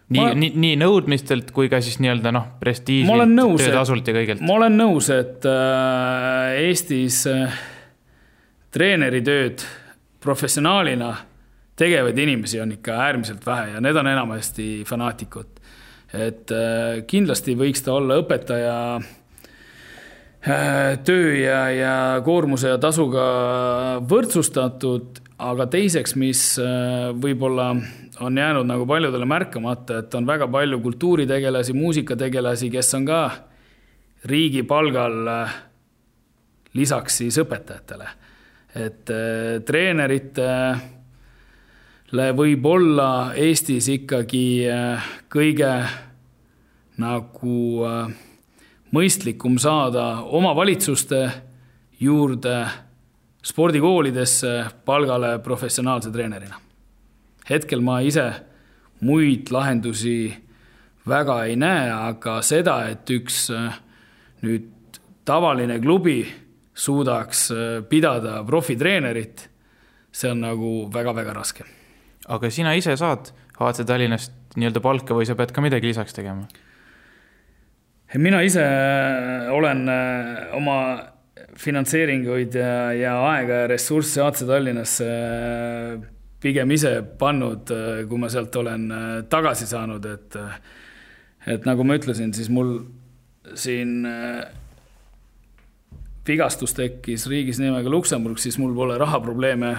[0.08, 3.10] nii ma..., nii, nii nõudmistelt kui ka siis nii-öelda noh, prestiižilt,
[3.62, 4.40] töötasult ja kõigelt.
[4.46, 5.54] ma olen nõus, et äh,
[6.66, 7.58] Eestis äh,
[8.74, 9.58] treeneritööd
[10.22, 11.10] professionaalina
[11.76, 15.46] tegevaid inimesi on ikka äärmiselt vähe ja need on enamasti fanaatikud.
[16.14, 19.04] et äh, kindlasti võiks ta olla õpetaja äh,
[21.04, 23.24] töö ja, ja koormuse ja tasuga
[24.08, 27.76] võrdsustatud, aga teiseks, mis äh, võib-olla
[28.24, 33.20] on jäänud nagu paljudele märkamata, et on väga palju kultuuritegelasi, muusikategelasi, kes on ka
[34.30, 35.56] riigi palgal äh,
[36.76, 38.08] lisaks siis õpetajatele.
[38.76, 44.66] et äh, treeneritele võib olla Eestis ikkagi
[45.32, 45.72] kõige
[46.96, 47.84] nagu
[48.96, 51.30] mõistlikum saada omavalitsuste
[52.00, 52.85] juurde
[53.46, 54.54] spordikoolidesse
[54.84, 56.58] palgale professionaalse treenerina
[57.50, 58.26] hetkel ma ise
[59.06, 60.18] muid lahendusi
[61.06, 63.78] väga ei näe, aga seda, et üks äh,
[64.42, 66.24] nüüd tavaline klubi
[66.76, 69.46] suudaks äh, pidada profitreenerit,
[70.10, 71.66] see on nagu väga-väga raske.
[72.26, 76.48] aga sina ise saad HC Tallinnast nii-öelda palka või sa pead ka midagi lisaks tegema?
[78.16, 78.64] mina ise
[79.52, 80.80] olen äh, oma
[81.60, 86.04] finantseeringuid ja, ja aega ja ressursse HC Tallinnasse äh,
[86.42, 88.88] pigem ise pannud, äh, kui ma sealt olen
[89.32, 90.38] tagasi saanud, et
[91.46, 92.80] et nagu ma ütlesin, siis mul
[93.54, 94.00] siin
[96.26, 99.76] vigastus tekkis riigis nimega Luksemburg, siis mul pole rahaprobleeme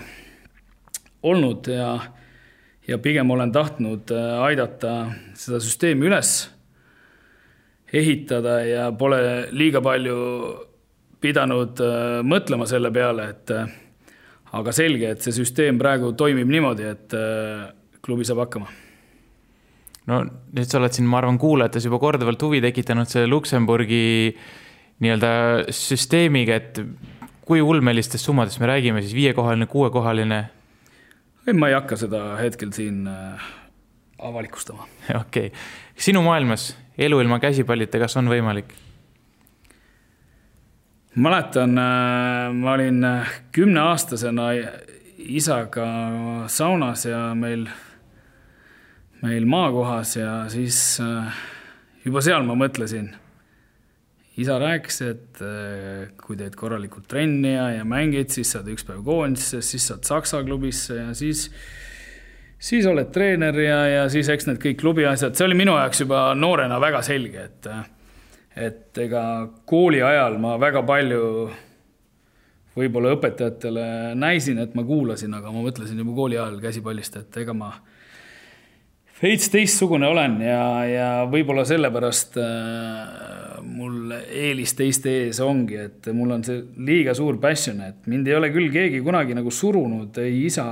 [1.28, 1.90] olnud ja
[2.88, 4.14] ja pigem olen tahtnud
[4.48, 4.94] aidata
[5.36, 6.38] seda süsteemi üles
[7.94, 9.20] ehitada ja pole
[9.52, 10.18] liiga palju
[11.24, 13.70] pidanud äh, mõtlema selle peale, et äh,
[14.58, 17.68] aga selge, et see süsteem praegu toimib niimoodi, et äh,
[18.06, 18.70] klubi saab hakkama.
[20.08, 24.36] no nüüd sa oled siin, ma arvan, kuulajates juba korduvalt huvi tekitanud selle Luksemburgi
[25.04, 25.32] nii-öelda
[25.76, 26.82] süsteemiga, et
[27.48, 30.42] kui ulmelistest summadest me räägime siis, viiekohaline, kuuekohaline?
[31.48, 33.06] ei, ma ei hakka seda hetkel siin
[34.18, 34.88] avalikustama.
[35.24, 35.56] okei okay.,
[35.98, 38.74] sinu maailmas elu ilma käsipallita, kas on võimalik?
[41.18, 44.52] Mäletan, äh, ma olin äh, kümneaastasena
[45.18, 45.88] isaga
[46.48, 47.66] saunas ja meil,
[49.22, 51.40] meil maakohas ja siis äh,
[52.06, 53.16] juba seal ma mõtlesin.
[54.38, 55.40] isa rääkis, et
[56.22, 60.44] kui teed korralikult trenni ja, ja mängid, siis saad üks päev koondisse, siis saad Saksa
[60.46, 61.48] klubisse ja siis
[62.60, 66.04] siis oled treener ja, ja siis eks need kõik klubi asjad, see oli minu jaoks
[66.06, 67.72] juba noorena väga selge, et
[68.58, 69.24] et ega
[69.70, 71.24] kooli ajal ma väga palju
[72.78, 73.86] võib-olla õpetajatele
[74.18, 77.72] näisin, et ma kuulasin, aga ma mõtlesin juba kooli ajal käsipallist, et ega ma
[79.18, 86.36] veits teistsugune olen ja, ja võib-olla sellepärast äh, mul eelis teiste ees ongi, et mul
[86.38, 90.46] on see liiga suur passion, et mind ei ole küll keegi kunagi nagu surunud, ei
[90.46, 90.68] isa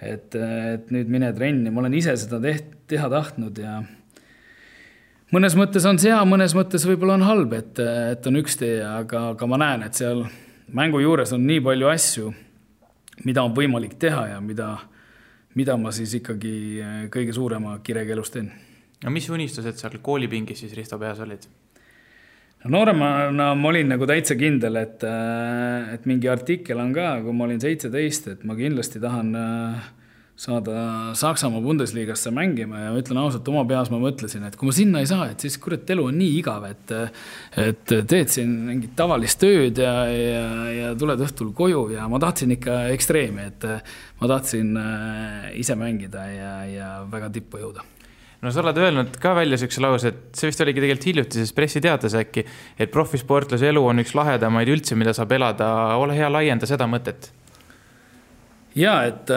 [0.00, 3.80] et, et nüüd mine trenni, ma olen ise seda teht-, teha tahtnud ja
[5.34, 8.78] mõnes mõttes on see hea, mõnes mõttes võib-olla on halb, et, et on üks tee,
[8.84, 10.24] aga, aga ma näen, et seal
[10.76, 12.32] mängu juures on nii palju asju,
[13.26, 14.72] mida on võimalik teha ja mida,
[15.58, 16.54] mida ma siis ikkagi
[17.12, 18.50] kõige suurema kirega elus teen.
[19.04, 21.46] no mis unistused seal koolipingis siis Risto peas olid?
[22.64, 27.36] no nooremana ma olin nagu täitsa kindel, et, äh, et mingi artikkel on ka, kui
[27.36, 29.88] ma olin seitseteist, et ma kindlasti tahan äh,
[30.40, 34.74] saada Saksamaa Bundesligasse mängima ja ma ütlen ausalt, oma peas ma mõtlesin, et kui ma
[34.74, 36.94] sinna ei saa, et siis kurat, elu on nii igav, et
[37.60, 42.56] et teed siin mingit tavalist tööd ja, ja, ja tuled õhtul koju ja ma tahtsin
[42.56, 43.66] ikka ekstreemi, et
[44.20, 47.84] ma tahtsin äh, ise mängida ja, ja väga tippu jõuda
[48.40, 52.16] no sa oled öelnud ka välja siukse lause, et see vist oligi tegelikult hiljutises pressiteates
[52.16, 52.46] äkki,
[52.80, 55.68] et profisportlase elu on üks lahedamaid üldse, mida saab elada.
[56.00, 57.28] ole hea, laienda seda mõtet.
[58.78, 59.32] Ja et,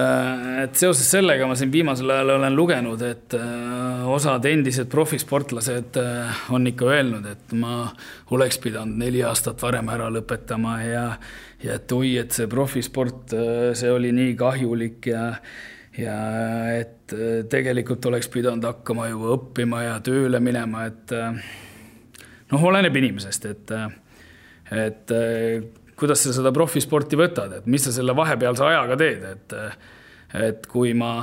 [0.64, 6.46] et seoses sellega ma siin viimasel ajal olen lugenud, et äh, osad endised profisportlased äh,
[6.54, 7.88] on ikka öelnud, et ma
[8.36, 11.06] oleks pidanud neli aastat varem ära lõpetama ja,
[11.64, 15.30] ja et oi, et see profisport, äh, see oli nii kahjulik ja
[15.98, 16.18] ja
[16.74, 21.38] et äh, tegelikult oleks pidanud hakkama juba õppima ja tööle minema, et äh,
[22.52, 23.88] noh, oleneb inimesest, et, äh,
[24.88, 25.14] et
[26.04, 29.58] kuidas sa seda profisporti võtad, et mis sa selle vahepealse ajaga teed, et,
[30.52, 31.16] et kui ma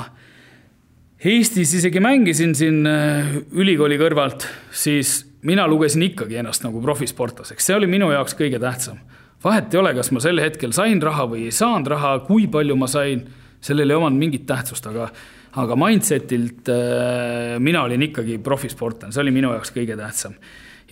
[1.20, 2.86] Eestis isegi mängisin siin
[3.52, 9.00] ülikooli kõrvalt, siis mina lugesin ikkagi ennast nagu profisportlaseks, see oli minu jaoks kõige tähtsam.
[9.44, 12.76] vahet ei ole, kas ma sel hetkel sain raha või ei saanud raha, kui palju
[12.76, 13.24] ma sain
[13.60, 15.10] sellel ei omanud mingit tähtsust, aga,
[15.60, 20.36] aga mindsetilt äh, mina olin ikkagi profisportlane, see oli minu jaoks kõige tähtsam.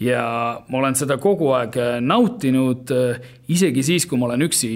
[0.01, 0.23] Ja
[0.69, 4.71] ma olen seda kogu aeg äh, nautinud, äh, isegi siis, kui ma olen üksi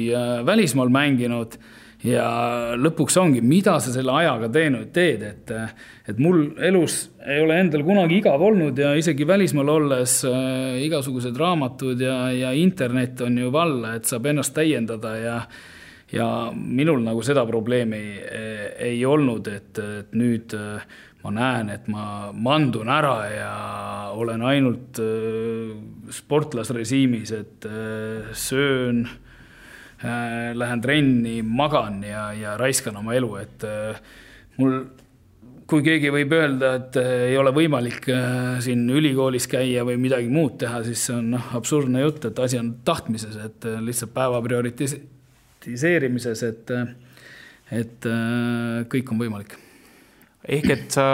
[0.47, 1.59] välismaal mänginud.
[2.03, 2.27] Ja
[2.75, 5.53] lõpuks ongi, mida sa selle ajaga teinud, teed, et,
[6.11, 11.39] et mul elus ei ole endal kunagi igav olnud ja isegi välismaal olles äh, igasugused
[11.39, 15.37] raamatud ja, ja internet on ju valla, et saab ennast täiendada ja
[16.13, 20.83] ja minul nagu seda probleemi ei, ei olnud, et, et nüüd äh,
[21.23, 22.05] ma näen, et ma
[22.35, 23.53] mandun ära ja
[24.19, 25.75] olen ainult äh,
[26.13, 29.07] sportlasrežiimis, et äh, söön,
[30.03, 33.67] lähen trenni, magan ja, ja raiskan oma elu, et
[34.57, 34.73] mul
[35.71, 38.09] kui keegi võib öelda, et ei ole võimalik
[38.67, 42.59] siin ülikoolis käia või midagi muud teha, siis see on noh, absurdne jutt, et asi
[42.59, 45.07] on tahtmises, et lihtsalt päeva prioriteet,
[45.63, 46.71] praktiseerimises, et,
[47.71, 49.55] et äh, kõik on võimalik.
[50.49, 51.07] Ehk et sa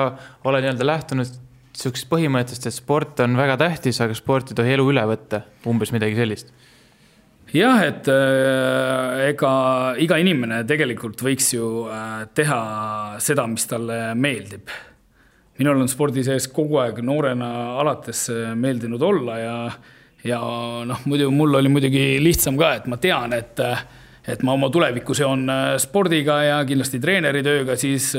[0.48, 1.36] oled nii-öelda lähtunud
[1.78, 5.92] sihukesest põhimõttest, et sport on väga tähtis, aga sport ei tohi elu üle võtta, umbes
[5.94, 6.50] midagi sellist?
[7.54, 9.52] jah, et äh, ega
[10.04, 12.60] iga inimene tegelikult võiks ju äh, teha
[13.24, 14.68] seda, mis talle meeldib.
[15.58, 19.56] minul on spordi sees kogu aeg noorena alates äh, meeldinud olla ja,
[20.24, 20.42] ja
[20.84, 23.64] noh, muidu mul oli muidugi lihtsam ka, et ma tean, et
[24.28, 25.46] et ma oma tulevikku seon
[25.80, 28.10] spordiga ja kindlasti treeneritööga, siis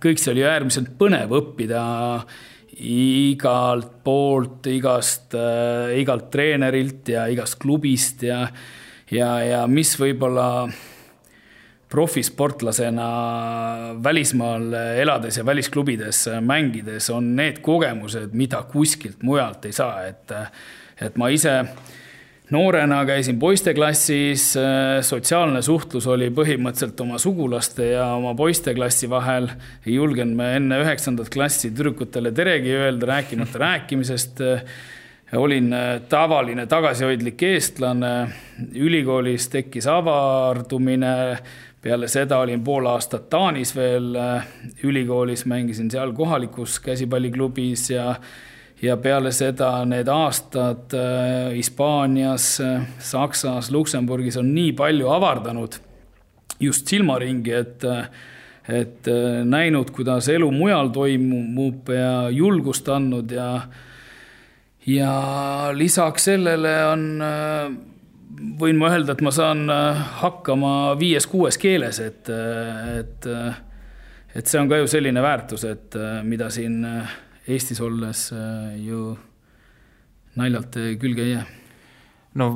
[0.00, 1.82] kõik see oli äärmiselt põnev õppida
[2.78, 8.44] igalt poolt, igast äh,, igalt treenerilt ja igast klubist ja
[9.12, 10.68] ja, ja mis võib-olla
[11.88, 13.08] profisportlasena
[14.04, 20.34] välismaal elades ja välisklubides mängides on need kogemused, mida kuskilt mujalt ei saa, et,
[21.00, 21.62] et ma ise
[22.50, 24.54] noorena käisin poisteklassis,
[25.04, 29.48] sotsiaalne suhtlus oli põhimõtteliselt oma sugulaste ja oma poisteklassi vahel.
[29.86, 34.40] ei julgenud me enne üheksandat klassi tüdrukutele teregi öelda, rääkimata rääkimisest.
[35.36, 38.30] Olin äh, tavaline tagasihoidlik eestlane,
[38.72, 41.36] ülikoolis tekkis avardumine,
[41.84, 44.46] peale seda olin pool aastat Taanis veel äh,
[44.88, 48.14] ülikoolis, mängisin seal kohalikus käsipalliklubis ja
[48.82, 52.60] ja peale seda need aastad äh, Hispaanias,
[52.98, 55.80] Saksas, Luksemburgis on nii palju avardanud
[56.60, 57.88] just silmaringi, et
[58.68, 59.08] et
[59.48, 63.46] näinud, kuidas elu mujal toimub ja julgust andnud ja
[64.88, 65.12] ja
[65.72, 67.70] lisaks sellele on, äh,
[68.60, 73.28] võin ma öelda, et ma saan äh, hakkama viies-kuues keeles, et, äh, et,
[74.34, 76.80] et see on ka ju selline väärtus, et mida siin
[77.48, 78.26] Eestis olles
[78.84, 79.14] ju
[80.36, 81.46] naljalt külge ei jää.
[82.34, 82.48] no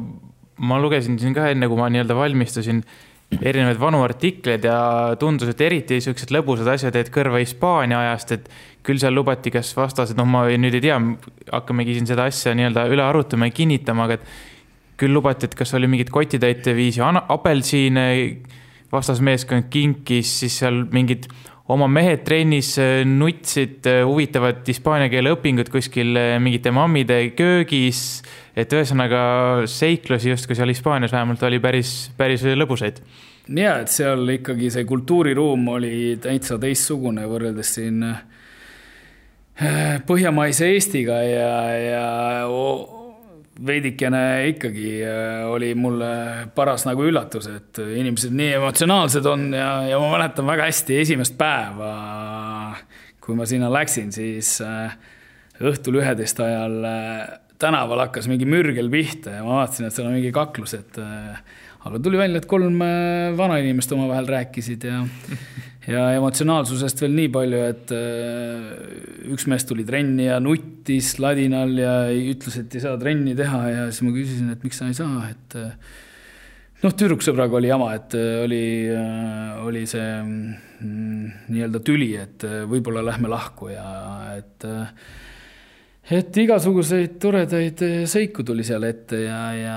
[0.63, 2.83] ma lugesin siin ka enne, kui ma nii-öelda valmistusin
[3.41, 4.77] erinevaid vanu artikleid ja
[5.21, 8.49] tundus, et eriti siuksed lõbusad asjad jäid kõrva Hispaania ajast, et
[8.85, 10.99] küll seal lubati, kas vastased, noh, ma nüüd ei tea,
[11.53, 14.27] hakkamegi siin seda asja nii-öelda üle arutama ja kinnitama, aga et
[15.01, 18.07] küll lubati, et kas oli mingit kotitäiteviisi apelsine,
[18.93, 21.31] vastasmeeskond kinkis, siis seal mingid
[21.73, 28.23] oma mehed trennis äh, nutsid äh, huvitavat hispaania keele õpingut kuskil äh, mingite mammide köögis.
[28.57, 33.01] et ühesõnaga seiklusi justkui seal Hispaanias vähemalt oli päris, päris lõbusaid.
[33.49, 38.05] ja, et seal ikkagi see kultuuriruum oli täitsa teistsugune võrreldes siin
[40.09, 42.07] põhjamaise Eestiga ja, ja
[43.67, 44.23] veidikene
[44.53, 46.11] ikkagi äh, oli mulle
[46.55, 51.37] paras nagu üllatus, et inimesed nii emotsionaalsed on ja, ja ma mäletan väga hästi esimest
[51.39, 51.93] päeva,
[53.23, 54.95] kui ma sinna läksin, siis äh,
[55.63, 57.19] õhtul üheteist ajal äh,
[57.63, 62.01] tänaval hakkas mingi mürgel pihta ja ma vaatasin, et seal on mingi kaklus, et aga
[62.03, 62.83] tuli välja, et kolm
[63.39, 65.05] vanainimest omavahel rääkisid ja
[65.91, 68.69] ja emotsionaalsusest veel nii palju, et äh,
[69.35, 73.89] üks mees tuli trenni ja nuttis ladinal ja ütles, et ei saa trenni teha ja
[73.91, 75.73] siis ma küsisin, et miks sa ei saa, et äh,
[76.85, 78.63] noh, tüdruksõbraga oli jama, et äh, oli,
[79.67, 83.91] oli see mm, nii-öelda tüli, et võib-olla lähme lahku ja
[84.37, 84.71] et
[86.11, 89.77] et igasuguseid toredaid eh, seiku tuli seal ette ja, ja,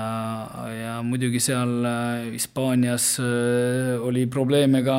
[0.74, 4.98] ja muidugi seal eh, Hispaanias eh, oli probleeme ka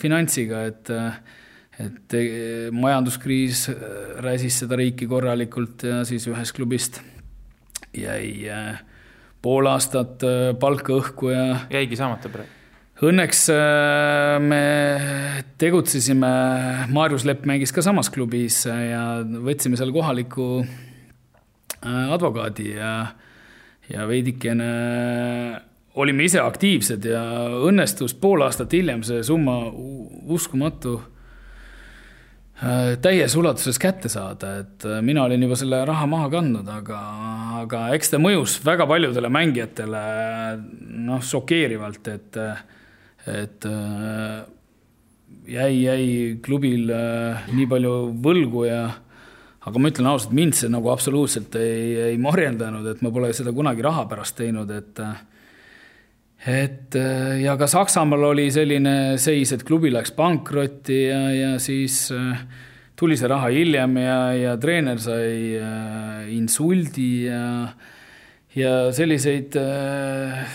[0.00, 0.96] finantsiga, et
[1.80, 2.12] et
[2.76, 3.62] majanduskriis
[4.20, 7.00] räsis seda riiki korralikult ja siis ühest klubist
[7.96, 8.50] jäi
[9.40, 10.20] pool aastat
[10.60, 12.59] palka õhku ja jäigi saamata praegu
[13.00, 14.64] Õnneks äh, me
[15.56, 16.28] tegutsesime,
[16.92, 22.90] Maarjus Lepp mängis ka samas klubis ja võtsime seal kohaliku äh, advokaadi ja,
[23.88, 24.66] ja veidikene
[25.96, 27.22] olime ise aktiivsed ja
[27.70, 29.54] õnnestus pool aastat hiljem see summa
[30.36, 30.98] uskumatu
[32.60, 36.98] äh, täies ulatuses kätte saada, et mina olin juba selle raha maha kandnud, aga,
[37.62, 40.04] aga eks ta mõjus väga paljudele mängijatele
[41.08, 42.38] noh, šokeerivalt, et
[43.28, 44.40] et äh,
[45.50, 46.06] jäi, jäi
[46.44, 48.84] klubil äh, nii palju võlgu ja
[49.60, 53.52] aga ma ütlen ausalt, mind see nagu absoluutselt ei, ei marjendanud, et ma pole seda
[53.52, 55.02] kunagi raha pärast teinud, et
[56.48, 56.96] et
[57.42, 62.06] ja ka Saksamaal oli selline seis, et klubi läks pankrotti ja, ja siis
[62.96, 65.60] tuli see raha hiljem ja, ja treener sai
[66.32, 67.44] insuldi ja
[68.56, 69.56] ja selliseid,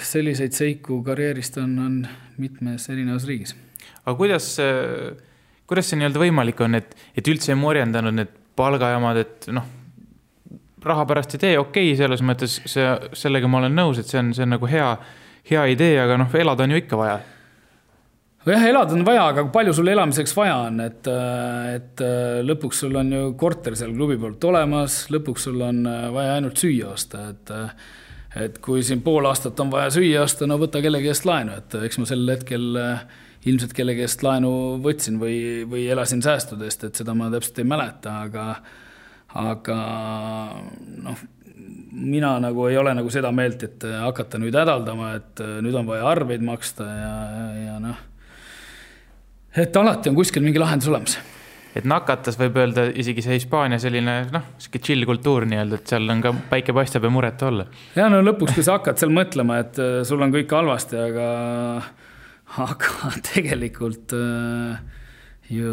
[0.04, 2.02] selliseid seiku karjäärist on, on
[2.42, 3.56] mitmes erinevas riigis.
[4.06, 4.50] aga kuidas,
[5.68, 9.70] kuidas see nii-öelda võimalik on, et, et üldse ei morjendanud need palgajamad, et noh,
[10.86, 14.20] raha pärast ei tee, okei okay,, selles mõttes see, sellega ma olen nõus, et see
[14.22, 14.92] on, see on nagu hea,
[15.50, 17.18] hea idee, aga noh, elada on ju ikka vaja
[18.46, 21.12] jah, elada on vaja, aga palju sul elamiseks vaja on, et,
[21.74, 22.06] et
[22.46, 25.84] lõpuks sul on ju korter seal klubi poolt olemas, lõpuks sul on
[26.14, 27.56] vaja ainult süüa osta, et
[28.36, 31.78] et kui siin pool aastat on vaja süüa osta, no võta kellegi eest laenu, et
[31.88, 33.06] eks ma sel hetkel äh,
[33.50, 34.52] ilmselt kellegi eest laenu
[34.84, 35.38] võtsin või,
[35.70, 38.48] või elasin säästudest, et seda ma täpselt ei mäleta, aga
[39.36, 39.78] aga
[41.06, 41.24] noh,
[41.92, 46.08] mina nagu ei ole nagu seda meelt, et hakata nüüd hädaldama, et nüüd on vaja
[46.10, 48.00] arveid maksta ja, ja, ja noh,
[49.56, 51.18] et alati on kuskil mingi lahendus olemas
[51.76, 56.08] et nakatas, võib öelda isegi see Hispaania selline noh, sihuke chill kultuur nii-öelda, et seal
[56.12, 57.68] on ka päike paistab ja muret olla.
[57.98, 61.30] ja no lõpuks, kui sa hakkad seal mõtlema, et äh, sul on kõik halvasti, aga,
[62.64, 64.80] aga tegelikult äh,
[65.52, 65.72] ju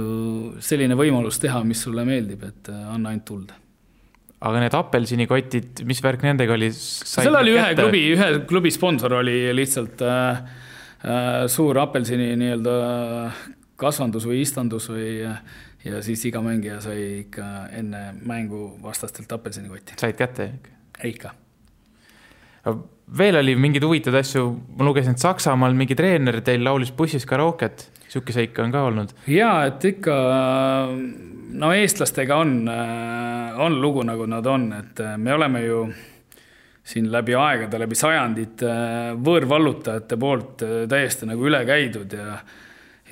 [0.62, 3.58] selline võimalus teha, mis sulle meeldib, et äh, anna ainult tuld
[4.42, 6.72] aga need apelsinikotid, mis värk nendega oli?
[6.74, 10.40] seal oli ühe klubi, ühe klubi sponsor oli lihtsalt äh,
[11.06, 12.76] äh, suur apelsini nii-öelda
[13.82, 15.08] kasvandus või istandus või
[15.84, 19.98] ja siis iga mängija sai ikka enne mängu vastastelt apelsinikotti.
[20.00, 20.52] said kätte?
[21.04, 21.34] ikka.
[23.18, 24.44] veel oli mingeid huvitavaid asju,
[24.78, 29.14] ma lugesin, et Saksamaal mingi treener teil laulis bussis karooket, sihuke seik on ka olnud?
[29.26, 30.16] ja, et ikka
[31.52, 32.56] no eestlastega on,
[33.58, 35.84] on lugu, nagu nad on, et me oleme ju
[36.82, 38.70] siin läbi aegade, läbi sajandite
[39.22, 42.38] võõrvallutajate poolt täiesti nagu üle käidud ja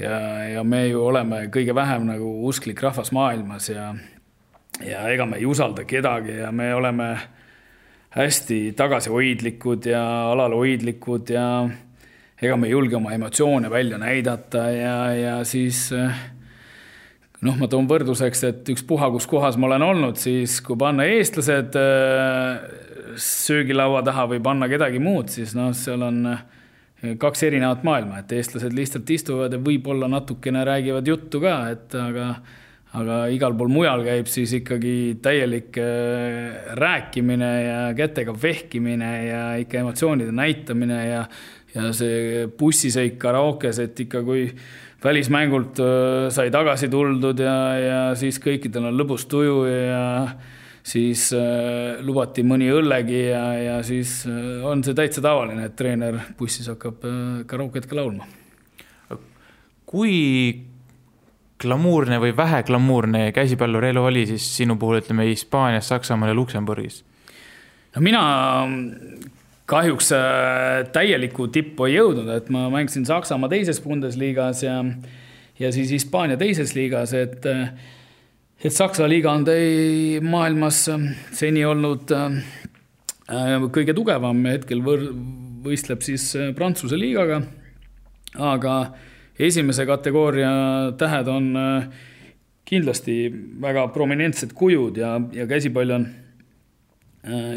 [0.01, 0.19] ja,
[0.57, 3.93] ja me ju oleme kõige vähem nagu usklik rahvas maailmas ja,
[4.85, 7.13] ja ega me ei usalda kedagi ja me oleme
[8.17, 11.47] hästi tagasihoidlikud ja alalhoidlikud ja
[12.41, 15.91] ega me ei julge oma emotsioone välja näidata ja, ja siis
[17.45, 21.77] noh, ma toon võrdluseks, et ükspuha, kus kohas ma olen olnud, siis kui panna eestlased
[21.79, 22.65] äh,
[23.21, 26.43] söögilaua taha või panna kedagi muud, siis noh, seal on äh,
[27.21, 32.35] kaks erinevat maailma, et eestlased lihtsalt istuvad ja võib-olla natukene räägivad juttu ka, et aga
[32.99, 39.79] aga igal pool mujal käib siis ikkagi täielik äh, rääkimine ja kätega vehkimine ja ikka
[39.85, 41.25] emotsioonide näitamine ja
[41.71, 44.49] ja see bussiseik karaokes, et ikka kui
[45.05, 50.03] välismängult äh, sai tagasi tuldud ja, ja siis kõikidel on lõbus tuju ja
[50.83, 56.19] siis äh, lubati mõni õllegi ja, ja siis äh, on see täitsa tavaline, et treener
[56.39, 57.21] bussis hakkab äh,
[57.51, 58.29] karauket ka laulma.
[59.91, 60.17] kui
[61.61, 67.05] glamuurne või vähe glamuurne käsipallurielu oli siis sinu puhul, ütleme Hispaanias, Saksamaal ja Luksemburgis?
[67.95, 68.23] no mina
[69.71, 74.81] kahjuks äh, täielikku tippu ei jõudnud, et ma mängisin Saksamaa teises Bundesligas ja,
[75.61, 77.71] ja siis Hispaania teises liigas, et äh,
[78.61, 82.41] et Saksa liiga on tei maailmas ähm, seni olnud ähm,
[83.33, 85.09] äh, kõige tugevam, hetkel võr-,
[85.65, 87.41] võistleb siis äh, Prantsuse liigaga.
[88.37, 88.75] aga
[89.41, 90.51] esimese kategooria
[91.01, 91.87] tähed on äh,
[92.69, 93.17] kindlasti
[93.61, 96.05] väga prominentsed kujud ja, ja käsipall on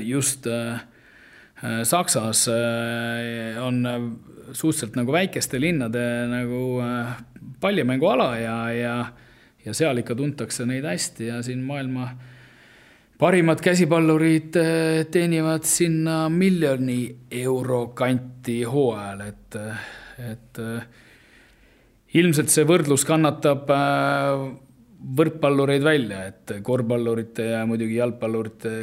[0.04, 0.48] just
[1.88, 2.42] Saksas
[3.62, 3.78] on
[4.52, 6.82] suhteliselt nagu väikeste linnade nagu
[7.62, 8.96] pallimänguala ja, ja
[9.66, 12.10] ja seal ikka tuntakse neid hästi ja siin maailma
[13.24, 19.58] parimad käsipallurid eh, teenivad sinna miljoni euro kanti hooajal, et,
[20.20, 21.00] et eh,
[22.20, 24.44] ilmselt see võrdlus kannatab eh,
[25.20, 28.76] võrkpallureid välja, et korvpallurite ja muidugi jalgpallurite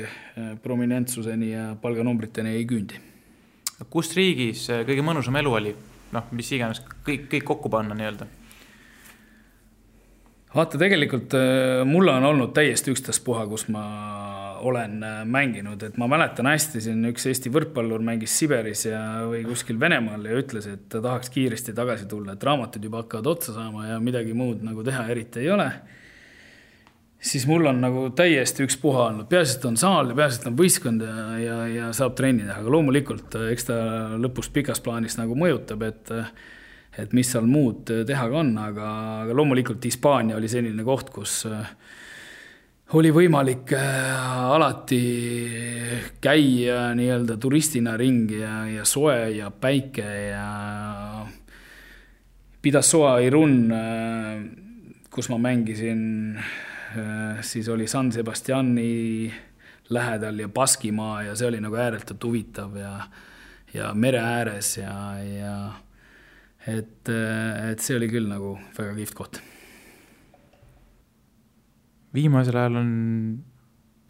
[0.63, 3.01] prominentsuseni ja palganumbriteni ei küündi.
[3.89, 5.73] kus riigis kõige mõnusam elu oli?
[6.13, 8.29] noh, mis iganes, kõik, kõik kokku panna nii-öelda
[10.55, 13.85] vaata, tegelikult äh, mulle on olnud täiesti ükstaspuha, kus ma
[14.67, 19.45] olen äh, mänginud, et ma mäletan hästi, siin üks Eesti võrkpallur mängis Siberis ja, või
[19.47, 23.57] kuskil Venemaal ja ütles, et ta tahaks kiiresti tagasi tulla, et raamatud juba hakkavad otsa
[23.57, 25.71] saama ja midagi muud nagu teha eriti ei ole.
[27.21, 30.57] siis mul on nagu täiesti ükspuha olnud, peaasi, et on saal ja peaasi, et on
[30.57, 33.77] võistkond ja, ja, ja saab trenni teha, aga loomulikult äh, eks ta
[34.19, 36.17] lõpus pikas plaanis nagu mõjutab, et
[37.03, 38.91] et mis seal muud teha ka on, aga,
[39.25, 41.75] aga loomulikult Hispaania oli selline koht, kus äh,
[42.99, 45.03] oli võimalik äh, alati
[46.23, 50.47] käia nii-öelda turistina ringi ja, ja soe ja päike ja
[52.61, 54.43] Pidassoa Irun, äh,
[55.11, 56.03] kus ma mängisin,
[57.47, 59.31] siis oli San Sebastiani
[59.91, 62.93] lähedal ja Baskimaa ja see oli nagu ääretult huvitav ja,
[63.75, 65.55] ja mere ääres ja, ja
[66.71, 69.41] et, et see oli küll nagu väga kihvt koht.
[72.15, 72.91] viimasel ajal on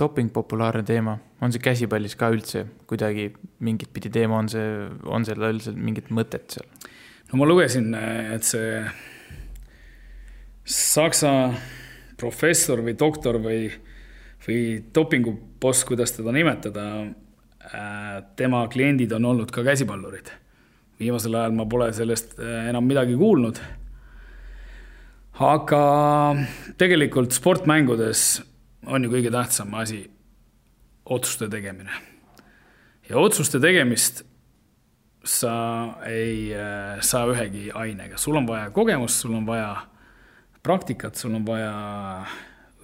[0.01, 3.31] doping populaarne teema, on see käsipallis ka üldse kuidagi
[3.61, 6.69] mingit pidi teema, on see, on sellel üldse mingit mõtet seal?
[7.31, 8.81] no ma lugesin, et see
[10.71, 11.33] saksa
[12.21, 13.71] professor või doktor või,
[14.47, 14.61] või
[14.95, 16.85] dopinguboss, kuidas teda nimetada,
[18.37, 20.31] tema kliendid on olnud ka käsipallurid.
[21.01, 23.61] Viimasel ajal ma pole sellest enam midagi kuulnud.
[25.41, 25.85] aga
[26.79, 28.43] tegelikult sportmängudes
[28.87, 30.03] on ju kõige tähtsam asi
[31.05, 31.91] otsuste tegemine.
[33.09, 34.25] ja otsuste tegemist
[35.25, 35.55] sa
[36.07, 36.53] ei
[37.01, 39.75] saa ühegi ainega, sul on vaja kogemust, sul on vaja
[40.63, 41.75] praktikat, sul on vaja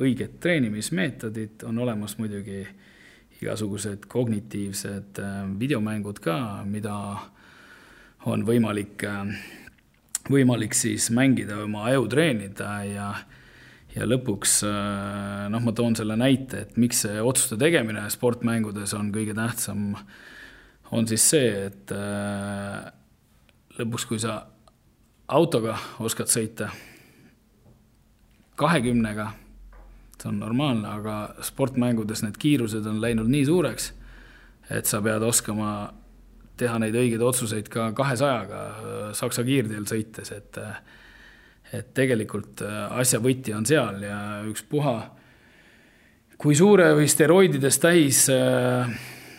[0.01, 2.67] õiget treenimismeetodit, on olemas muidugi
[3.41, 6.37] igasugused kognitiivsed äh, videomängud ka,
[6.69, 6.97] mida
[8.27, 9.31] on võimalik, äh,
[10.31, 13.11] võimalik siis mängida, oma aju treenida ja
[13.97, 19.09] ja lõpuks äh, noh, ma toon selle näite, et miks see otsuste tegemine sportmängudes on
[19.15, 19.95] kõige tähtsam,
[20.93, 21.95] on siis see, et
[23.79, 24.37] lõpuks, kui sa
[25.33, 26.69] autoga oskad sõita
[28.61, 29.31] kahekümnega
[30.17, 33.91] see on normaalne, aga sportmängudes need kiirused on läinud nii suureks,
[34.73, 35.71] et sa pead oskama
[36.57, 38.63] teha neid õigeid otsuseid ka kahesajaga
[39.17, 40.61] Saksa kiirteel sõites, et
[41.75, 42.63] et tegelikult
[42.95, 44.93] asja võti on seal ja ükspuha,
[46.39, 48.93] kui suure või steroidides täis äh,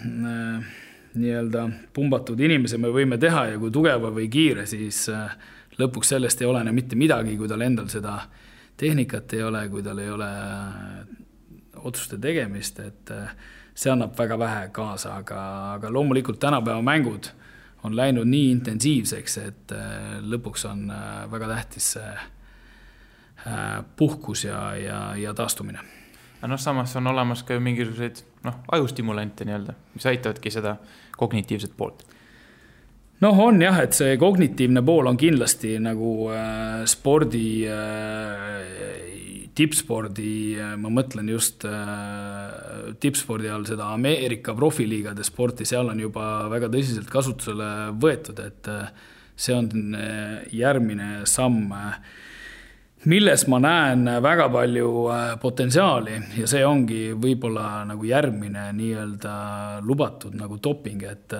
[0.03, 0.73] äh,
[1.15, 1.63] nii-öelda
[1.95, 5.31] pumbatud inimese me võime teha ja kui tugeva või kiire, siis äh,
[5.79, 8.43] lõpuks sellest ei olene mitte midagi, kui tal endal seda äh,
[8.77, 11.05] tehnikat ei ole, kui tal ei ole äh,
[11.83, 13.31] otsuste tegemist, et äh,
[13.77, 15.41] see annab väga vähe kaasa, aga,
[15.75, 17.29] aga loomulikult tänapäeva mängud
[17.85, 20.89] on läinud nii intensiivseks, et äh, lõpuks on
[21.31, 22.17] väga tähtis see
[23.95, 25.79] puhkus ja, ja, ja taastumine.
[26.39, 30.75] aga noh, samas on olemas ka ju mingisuguseid noh, ajustimulante nii-öelda, mis aitavadki seda
[31.15, 32.03] kognitiivset poolt
[33.23, 39.26] noh, on jah, et see kognitiivne pool on kindlasti nagu äh, spordi äh,,
[39.57, 46.47] tippspordi äh,, ma mõtlen just äh, tippspordi all seda Ameerika profiliigade sporti, seal on juba
[46.51, 48.89] väga tõsiselt kasutusele võetud, et äh,
[49.37, 49.97] see on
[50.49, 51.69] järgmine samm
[53.07, 54.87] milles ma näen väga palju
[55.41, 59.35] potentsiaali ja see ongi võib-olla nagu järgmine nii-öelda
[59.85, 61.35] lubatud nagu doping, et,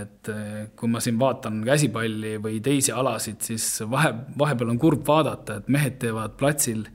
[0.00, 0.30] et
[0.78, 5.68] kui ma siin vaatan käsipalli või teisi alasid, siis vahe, vahepeal on kurb vaadata, et
[5.72, 6.86] mehed teevad platsil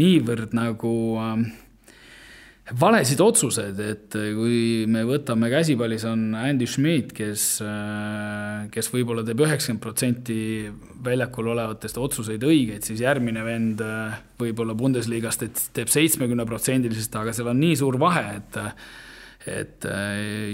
[0.00, 1.44] niivõrd nagu äh,
[2.80, 7.44] valesid otsuseid, et kui me võtame käsipallis, on Andy Schmidt, kes,
[8.72, 10.38] kes võib-olla teeb üheksakümmend protsenti
[11.04, 13.84] väljakul olevatest otsuseid õigeid, siis järgmine vend
[14.40, 18.62] võib-olla Bundesliga-st teeb seitsmekümneprotsendilisest, aga seal on nii suur vahe, et
[19.44, 19.84] et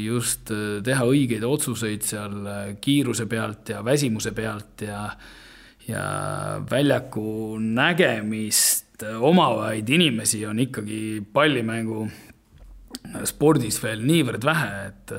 [0.02, 0.50] just
[0.82, 2.32] teha õigeid otsuseid seal
[2.82, 5.04] kiiruse pealt ja väsimuse pealt ja
[5.86, 6.02] ja
[6.70, 12.06] väljaku nägemist omavaid inimesi on ikkagi pallimängu
[13.28, 15.16] spordis veel niivõrd vähe, et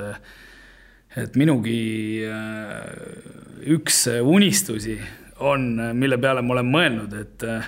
[1.12, 2.86] et minugi äh,
[3.74, 4.96] üks unistusi
[5.44, 7.66] on, mille peale ma olen mõelnud, et äh,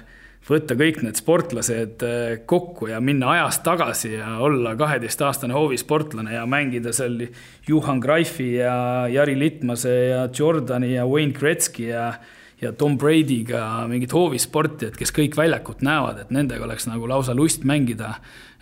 [0.48, 6.44] võtta kõik need sportlased äh, kokku ja minna ajas tagasi ja olla kaheteistaastane hoovisportlane ja
[6.48, 7.20] mängida seal
[7.68, 8.76] Juhan Greifi ja
[9.12, 12.14] Jari Litmase ja Jordani ja Wayne Gretzky ja
[12.62, 17.34] ja Tom Brady'ga mingit hoovisporti, et kes kõik väljakut näevad, et nendega oleks nagu lausa
[17.34, 18.14] lust mängida.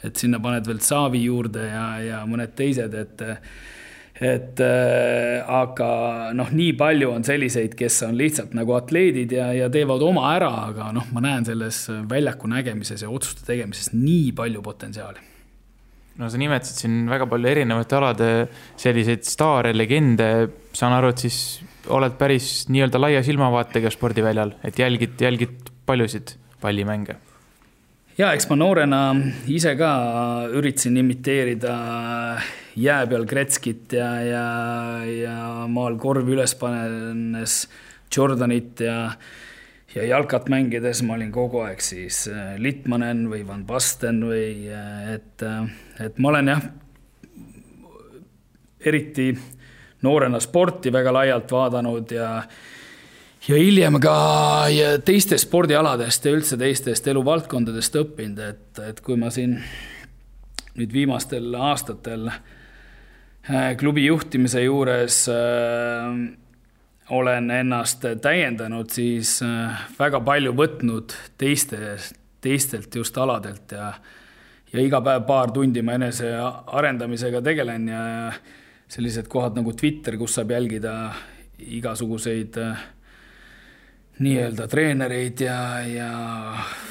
[0.03, 3.23] et sinna paned veel Saavi juurde ja, ja mõned teised, et
[4.23, 9.71] et äh, aga noh, nii palju on selliseid, kes on lihtsalt nagu atleedid ja, ja
[9.73, 14.63] teevad oma ära, aga noh, ma näen selles väljaku nägemises ja otsuste tegemises nii palju
[14.63, 15.31] potentsiaali
[16.21, 18.31] no sa nimetasid siin väga palju erinevate alade
[18.81, 20.29] selliseid staare, legende,
[20.77, 21.39] saan aru, et siis
[21.89, 27.17] oled päris nii-öelda laia silmavaatega spordiväljal, et jälgid, jälgid paljusid pallimänge?
[28.19, 29.03] ja eks ma noorena
[29.49, 29.93] ise ka
[30.53, 31.77] üritasin imiteerida
[32.77, 34.45] jää peal Kretskit ja, ja,
[35.07, 37.63] ja maal korvi üles pannes
[38.13, 38.99] Jordanit ja
[39.95, 45.17] ja jalkat mängides ma olin kogu aeg siis äh, Litmanen või Van Basten või äh,
[45.17, 45.67] et, äh,
[46.01, 46.63] et ma olen jah,
[48.81, 49.33] eriti
[50.03, 52.43] noorena sporti väga laialt vaadanud ja
[53.49, 54.17] ja hiljem ka
[54.71, 59.57] ja teistest spordialadest ja üldse teistest eluvaldkondadest õppinud, et, et kui ma siin
[60.79, 62.31] nüüd viimastel aastatel
[63.79, 66.15] klubi juhtimise juures äh,
[67.11, 71.97] olen ennast täiendanud, siis äh, väga palju võtnud teiste,
[72.41, 73.93] teistelt just aladelt ja
[74.73, 78.05] ja iga päev paar tundi ma enesearendamisega tegelen ja
[78.93, 80.93] sellised kohad nagu Twitter, kus saab jälgida
[81.63, 82.85] igasuguseid äh,
[84.23, 86.13] nii-öelda treenereid ja, ja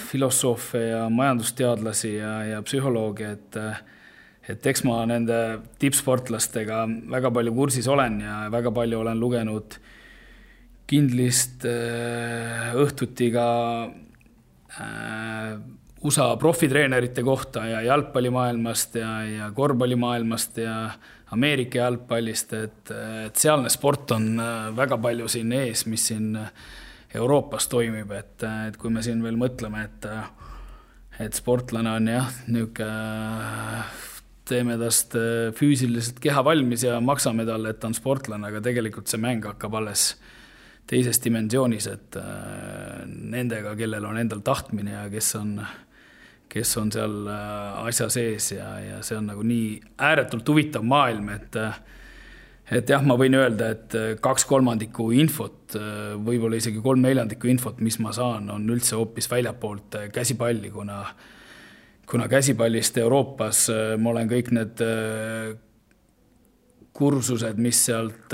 [0.10, 3.60] filosoofe ja majandusteadlasi ja, ja psühholooge, et
[4.50, 5.36] et eks ma nende
[5.80, 6.82] tippsportlastega
[7.14, 9.78] väga palju kursis olen ja väga palju olen lugenud
[10.90, 13.46] kindlist äh, õhtuti ka
[14.82, 15.54] äh,
[16.02, 20.76] USA profitreenerite kohta ja jalgpallimaailmast ja, ja korvpallimaailmast ja
[21.32, 26.36] Ameerika jalgpallist, et, et sealne sport on äh, väga palju siin ees, mis siin
[27.16, 30.08] Euroopas toimib, et, et kui me siin veel mõtleme, et
[31.22, 33.84] et sportlane on jah, niisugune
[34.48, 35.14] teeme tast
[35.56, 39.76] füüsiliselt keha valmis ja maksame talle, et ta on sportlane, aga tegelikult see mäng hakkab
[39.80, 40.16] alles
[40.90, 42.18] teises dimensioonis, et
[43.08, 45.76] nendega, kellel on endal tahtmine ja kes on äh,
[46.52, 51.32] kes on seal äh, asja sees ja, ja see on nagu nii ääretult huvitav maailm,
[51.38, 51.80] et äh,
[52.72, 55.76] et jah, ma võin öelda, et äh, kaks kolmandikku infot,
[56.26, 61.04] võib-olla isegi kolm neljandikku infot, mis ma saan, on üldse hoopis väljapoolt käsipalli, kuna
[62.12, 63.70] kuna käsipallist Euroopas
[64.04, 64.82] ma olen kõik need
[66.92, 68.34] kursused, mis sealt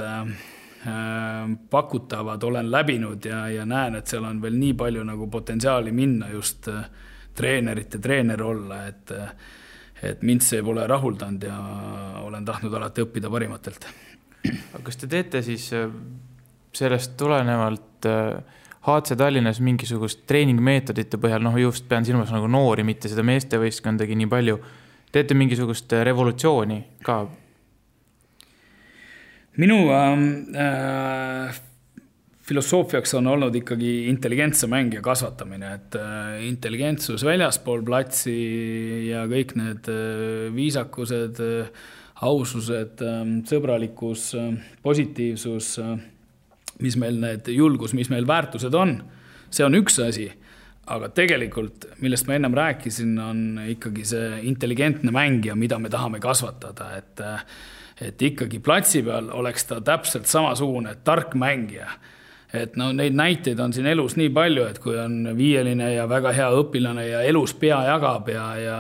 [1.70, 6.32] pakutavad, olen läbinud ja, ja näen, et seal on veel nii palju nagu potentsiaali minna
[6.34, 6.89] just äh,
[7.38, 9.16] treenerite treener olla, et
[9.98, 11.56] et mind see pole rahuldanud ja
[12.22, 13.88] olen tahtnud alati õppida parimatelt.
[14.76, 15.88] aga kas te teete siis äh,
[16.78, 18.06] sellest tulenevalt
[18.86, 24.18] HC äh, Tallinnas mingisugust treeningmeetodite põhjal, noh, just pean silmas nagu noori, mitte seda meestevõistkondagi
[24.22, 24.60] nii palju,
[25.12, 27.24] teete mingisugust äh, revolutsiooni ka?
[29.58, 31.56] minu ähm, äh,
[32.48, 38.38] filosoofiaks on olnud ikkagi intelligentse mängija kasvatamine, et äh, intelligentsus väljaspool platsi
[39.10, 41.86] ja kõik need äh, viisakused, äh,
[42.26, 43.04] ausused,
[43.45, 44.32] sõbralikkus,
[44.82, 45.68] positiivsus,
[46.82, 48.95] mis meil need, julgus, mis meil väärtused on,
[49.54, 50.26] see on üks asi.
[50.89, 56.93] Aga tegelikult, millest ma ennem rääkisin, on ikkagi see intelligentne mängija, mida me tahame kasvatada,
[56.98, 57.26] et
[58.08, 61.88] et ikkagi platsi peal oleks ta täpselt samasugune tark mängija
[62.64, 66.34] et no neid näiteid on siin elus nii palju, et kui on viieline ja väga
[66.36, 68.78] hea õpilane ja elus pea jagab ja, ja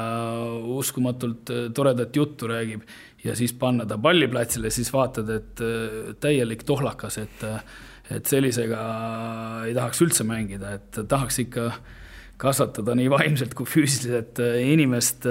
[0.77, 2.85] uskumatult äh, toredat juttu räägib
[3.23, 7.59] ja siis panna ta palliplatsile, siis vaatad, et äh, täielik tohlakas, et, äh,
[8.17, 8.81] et sellisega
[9.67, 11.71] ei tahaks üldse mängida, et tahaks ikka
[12.37, 15.25] kasvatada nii vaimselt kui füüsiliselt inimest,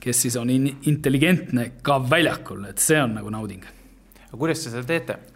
[0.00, 3.66] kes siis on intelligentne ka väljakul, et see on nagu nauding.
[4.28, 5.33] aga kuidas te seda teete?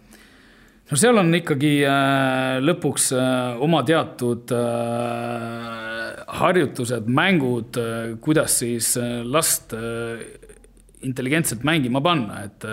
[0.89, 7.77] No seal on ikkagi äh, lõpuks äh, oma teatud äh, harjutused, mängud,
[8.21, 8.93] kuidas siis
[9.25, 9.73] last
[11.05, 12.65] intelligentselt mängima panna, et,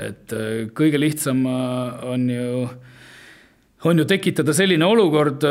[0.00, 0.34] et
[0.74, 2.48] kõige lihtsam on ju
[3.86, 5.44] on ju tekitada selline olukord,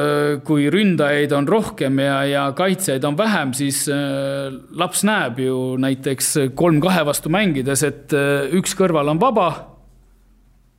[0.43, 7.05] kui ründajaid on rohkem ja, ja kaitsjaid on vähem, siis laps näeb ju näiteks kolm-kahe
[7.07, 8.17] vastu mängides, et
[8.57, 9.51] üks kõrval on vaba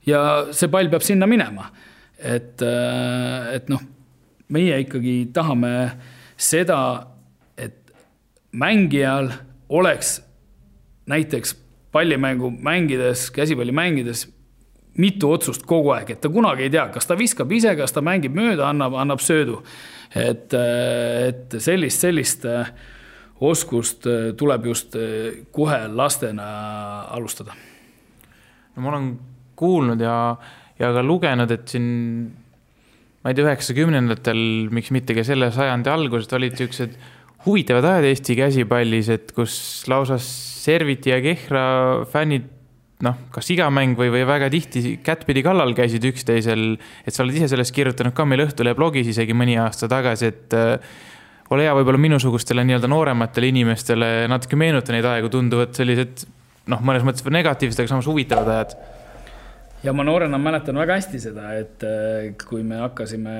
[0.08, 0.22] ja
[0.56, 1.70] see pall peab sinna minema.
[2.18, 3.82] et, äh, et noh,
[4.50, 5.70] meie ikkagi tahame
[6.34, 6.78] seda,
[7.54, 7.92] et
[8.50, 9.30] mängijal
[9.68, 10.16] oleks
[11.06, 11.54] näiteks
[11.94, 14.26] pallimängu mängides, käsipalli mängides
[14.98, 18.02] mitu otsust kogu aeg, et ta kunagi ei tea, kas ta viskab ise, kas ta
[18.02, 19.62] mängib mööda, annab, annab söödu.
[20.14, 22.72] et, äh, et sellist, sellist äh,
[23.40, 24.06] oskust
[24.36, 24.96] tuleb just
[25.52, 26.48] kohe lastena
[27.14, 27.54] alustada.
[28.74, 29.12] no ma olen
[29.58, 30.16] kuulnud ja,
[30.78, 31.88] ja ka lugenud, et siin
[33.22, 34.42] ma ei tea, üheksakümnendatel,
[34.74, 36.94] miks mitte ka selle sajandi algusest olid siuksed
[37.46, 39.56] huvitavad ajad Eesti käsipallis, et kus
[39.90, 41.64] lausa Serviti ja Kehra
[42.10, 42.46] fännid
[43.04, 46.72] noh, kas iga mäng või, või väga tihti kättpidi kallal käisid üksteisel,
[47.06, 50.56] et sa oled ise sellest kirjutanud ka meil Õhtulehe blogis isegi mõni aasta tagasi, et
[50.58, 50.96] äh,
[51.54, 56.26] ole hea, võib-olla minusugustele nii-öelda noorematele inimestele natuke meenuta neid aegu, tunduvad sellised
[56.68, 58.74] noh, mõnes mõttes negatiivsed, aga samas huvitavad ajad
[59.82, 63.36] ja ma noorena mäletan väga hästi seda, et äh, kui me hakkasime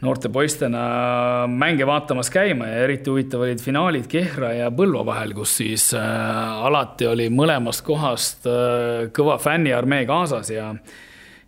[0.00, 5.56] noorte poistena mänge vaatamas käima ja eriti huvitav olid finaalid Kehra ja Põlva vahel, kus
[5.58, 10.72] siis äh, alati oli mõlemast kohast äh, kõva fänniarmee kaasas ja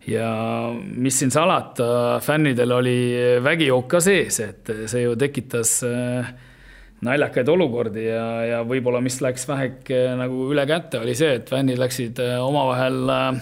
[0.09, 0.29] ja
[0.73, 3.01] mis siin salata, fännidel oli
[3.45, 6.31] vägijook ka sees, et see ju tekitas äh,
[7.07, 11.81] naljakaid olukordi ja, ja võib-olla, mis läks väheke nagu üle käte, oli see, et fännid
[11.81, 13.39] läksid äh, omavahel äh,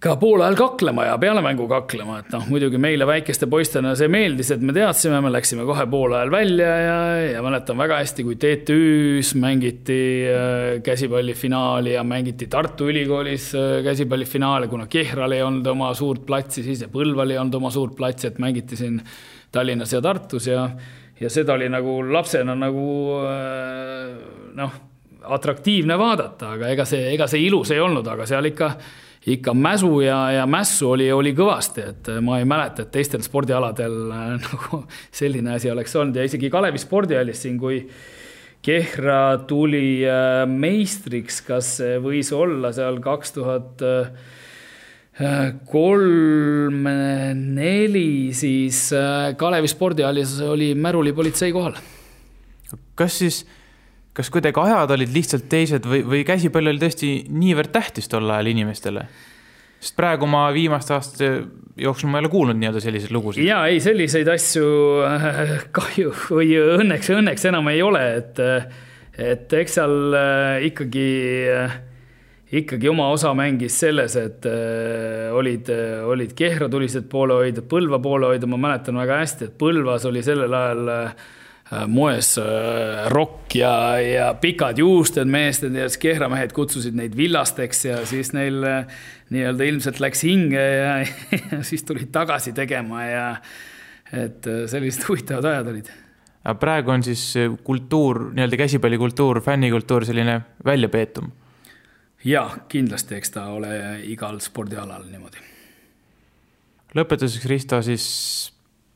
[0.00, 4.52] ka poole ajal kaklema ja pealemängu kaklema, et noh, muidugi meile väikeste poistena see meeldis,
[4.54, 6.94] et me teadsime, me läksime kohe poole ajal välja ja,
[7.34, 9.98] ja mäletan väga hästi, kui TTÜ-s mängiti
[10.86, 13.50] käsipallifinaali ja mängiti Tartu Ülikoolis
[13.84, 17.98] käsipallifinaali, kuna Kehral ei olnud oma suurt platsi siis ja Põlval ei olnud oma suurt
[17.98, 19.02] platsi, et mängiti siin
[19.52, 20.64] Tallinnas ja Tartus ja
[21.20, 22.88] ja seda oli nagu lapsena nagu
[23.24, 24.16] äh,
[24.56, 24.80] noh,
[25.20, 28.74] atraktiivne vaadata, aga ega see, ega see ilus ei olnud, aga seal ikka
[29.28, 33.98] ikka mäsu ja, ja mässu oli, oli kõvasti, et ma ei mäleta, et teistel spordialadel
[34.46, 36.16] nagu selline asi oleks olnud.
[36.16, 37.82] Ja isegi Kalevi spordihallis siin, kui
[38.60, 44.10] Kehra tuli äh, meistriks, kas see võis olla seal kaks tuhat äh,
[45.70, 46.84] kolm,
[47.56, 51.76] neli, siis äh, Kalevi spordihallis oli Märuli politsei kohal.
[52.94, 53.42] kas siis,
[54.16, 58.52] kas kuidagi ajad olid lihtsalt teised või, või käsipall oli tõesti niivõrd tähtis tol ajal
[58.54, 59.08] inimestele?
[59.80, 61.30] sest praegu ma viimaste aastate
[61.80, 63.44] jooksul ma ei ole kuulnud nii-öelda selliseid lugusid.
[63.46, 64.66] ja ei, selliseid asju
[65.06, 68.42] äh, kahju või õnneks, õnneks enam ei ole, et,
[69.16, 71.06] et eks seal äh, ikkagi,
[71.54, 71.78] äh,
[72.50, 74.46] ikkagi oma osa mängis selles, et
[75.36, 75.68] olid,
[76.10, 80.90] olid Kehra tulised poolehoidjad, Põlva poolehoidjad, ma mäletan väga hästi, et Põlvas oli sellel ajal
[81.86, 82.32] moes
[83.14, 83.72] rokk ja,
[84.02, 88.58] ja pikad juusted meestel ja siis Kehra mehed kutsusid neid villasteks ja siis neil
[89.30, 90.96] nii-öelda ilmselt läks hinge ja,
[91.52, 93.26] ja siis tulid tagasi tegema ja
[94.10, 95.90] et äh, sellised huvitavad ajad olid.
[96.42, 97.22] aga praegu on siis
[97.64, 101.30] kultuur, nii-öelda käsipallikultuur, fännikultuur selline väljapeetum?
[102.24, 103.72] Jah, kindlasti, eks ta ole
[104.10, 105.42] igal spordialal niimoodi.
[106.96, 108.06] lõpetuseks, Risto, siis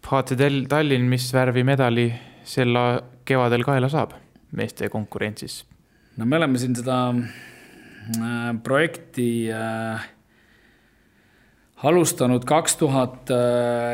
[0.04, 0.36] HC
[0.68, 2.08] Tallinn, mis värvi medali
[2.44, 2.76] sel
[3.24, 4.16] kevadel kaela saab
[4.52, 5.64] meeste konkurentsis?
[6.16, 10.10] no me oleme siin seda äh, projekti äh,
[11.84, 13.30] alustanud kaks tuhat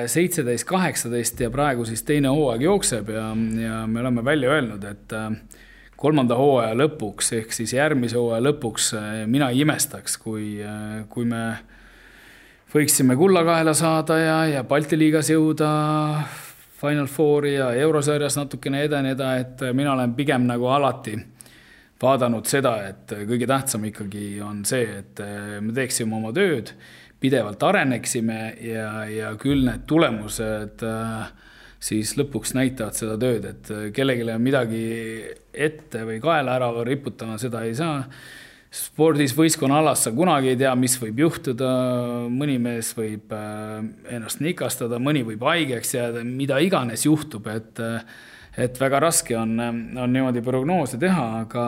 [0.07, 3.31] seitseteist, kaheksateist ja praegu siis teine hooaeg jookseb ja,
[3.63, 5.33] ja me oleme välja öelnud, et äh,
[6.01, 11.29] kolmanda hooaja lõpuks ehk siis järgmise hooaja lõpuks äh, mina ei imestaks, kui, äh, kui
[11.29, 11.43] me
[12.73, 15.69] võiksime kulla kaela saada ja, ja Balti liigas jõuda
[16.81, 21.19] Final Fouri ja eurosarjas natukene edeneda, et mina olen pigem nagu alati
[22.01, 25.21] vaadanud seda, et kõige tähtsam ikkagi on see, et
[25.61, 26.73] me teeksime oma tööd
[27.21, 31.29] pidevalt areneksime ja, ja küll need tulemused äh,
[31.81, 34.85] siis lõpuks näitavad seda tööd, et kellelegi midagi
[35.53, 38.05] ette või kaela ära riputama, seda ei saa.
[38.71, 41.71] spordis võistkonnaalas sa kunagi ei tea, mis võib juhtuda,
[42.31, 43.81] mõni mees võib äh,
[44.15, 47.81] ennast nikastada, mõni võib haigeks jääda, mida iganes juhtub, et
[48.59, 51.65] et väga raske on, on niimoodi prognoose teha, aga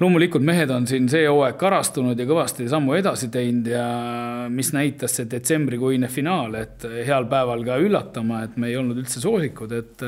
[0.00, 3.88] loomulikult mehed on siin see hooaeg karastunud ja kõvasti sammu edasi teinud ja
[4.52, 9.22] mis näitas see detsembrikuine finaal, et heal päeval ka üllatama, et me ei olnud üldse
[9.24, 10.06] soosikud, et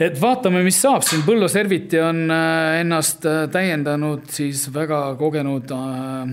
[0.00, 5.74] et vaatame, mis saab, siin Põllo Serviti on äh, ennast äh, täiendanud siis väga kogenud
[5.76, 6.30] äh,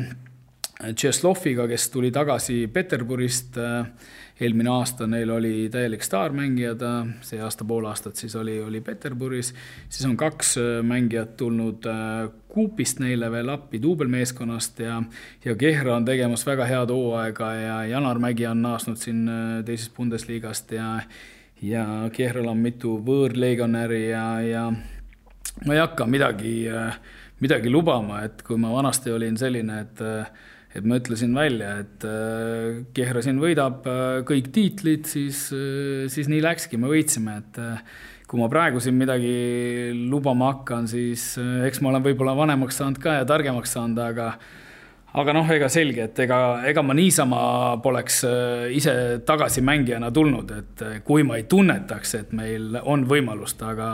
[0.93, 3.57] Tšesloviga, kes tuli tagasi Peterburist
[4.41, 6.91] eelmine aasta neil oli täielik staarmängija ta,
[7.25, 9.53] see aasta pool aastat siis oli, oli Peterburis,
[9.89, 11.87] siis on kaks äh, mängijat tulnud
[12.53, 15.01] Coopist äh, neile veel appi duubelmeeskonnast ja
[15.45, 19.95] ja Kehra on tegemas väga head hooaega ja Janar Mägi on naasnud siin äh, teisest
[19.97, 20.99] Bundesliga-st ja
[21.61, 24.67] ja Kehral on mitu võõrlegionäri ja, ja
[25.65, 26.67] ma ei hakka midagi,
[27.41, 30.03] midagi lubama, et kui ma vanasti olin selline, et
[30.77, 36.29] et ma ütlesin välja, et äh, Kehra siin võidab äh, kõik tiitlid, siis, äh, siis
[36.29, 37.59] nii läkski, me võitsime, et
[38.27, 39.33] kui ma praegu siin midagi
[40.11, 44.33] lubama hakkan, siis eks ma olen võib-olla vanemaks saanud ka ja targemaks saanud, aga
[45.17, 47.39] aga noh, ega selge, et ega, ega ma niisama
[47.81, 48.19] poleks
[48.75, 48.93] ise
[49.25, 53.93] tagasi mängijana tulnud, et kui ma ei tunnetaks, et meil on võimalust, aga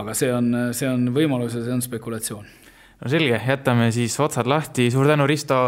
[0.00, 2.59] aga see on, see on võimalus ja see on spekulatsioon
[3.00, 5.60] no selge, jätame siis otsad lahti, suur tänu, Risto,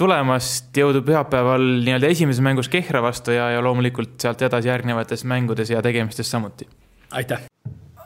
[0.00, 5.72] tulemast, jõudu pühapäeval nii-öelda esimeses mängus Kehra vastu ja, ja loomulikult sealt edasi järgnevates mängudes
[5.72, 6.68] ja tegemistes samuti.
[7.12, 7.46] aitäh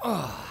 [0.05, 0.47] oh.!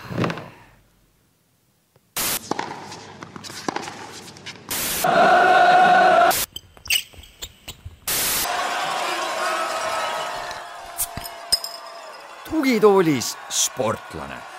[12.49, 14.56] tugitoolis sportlane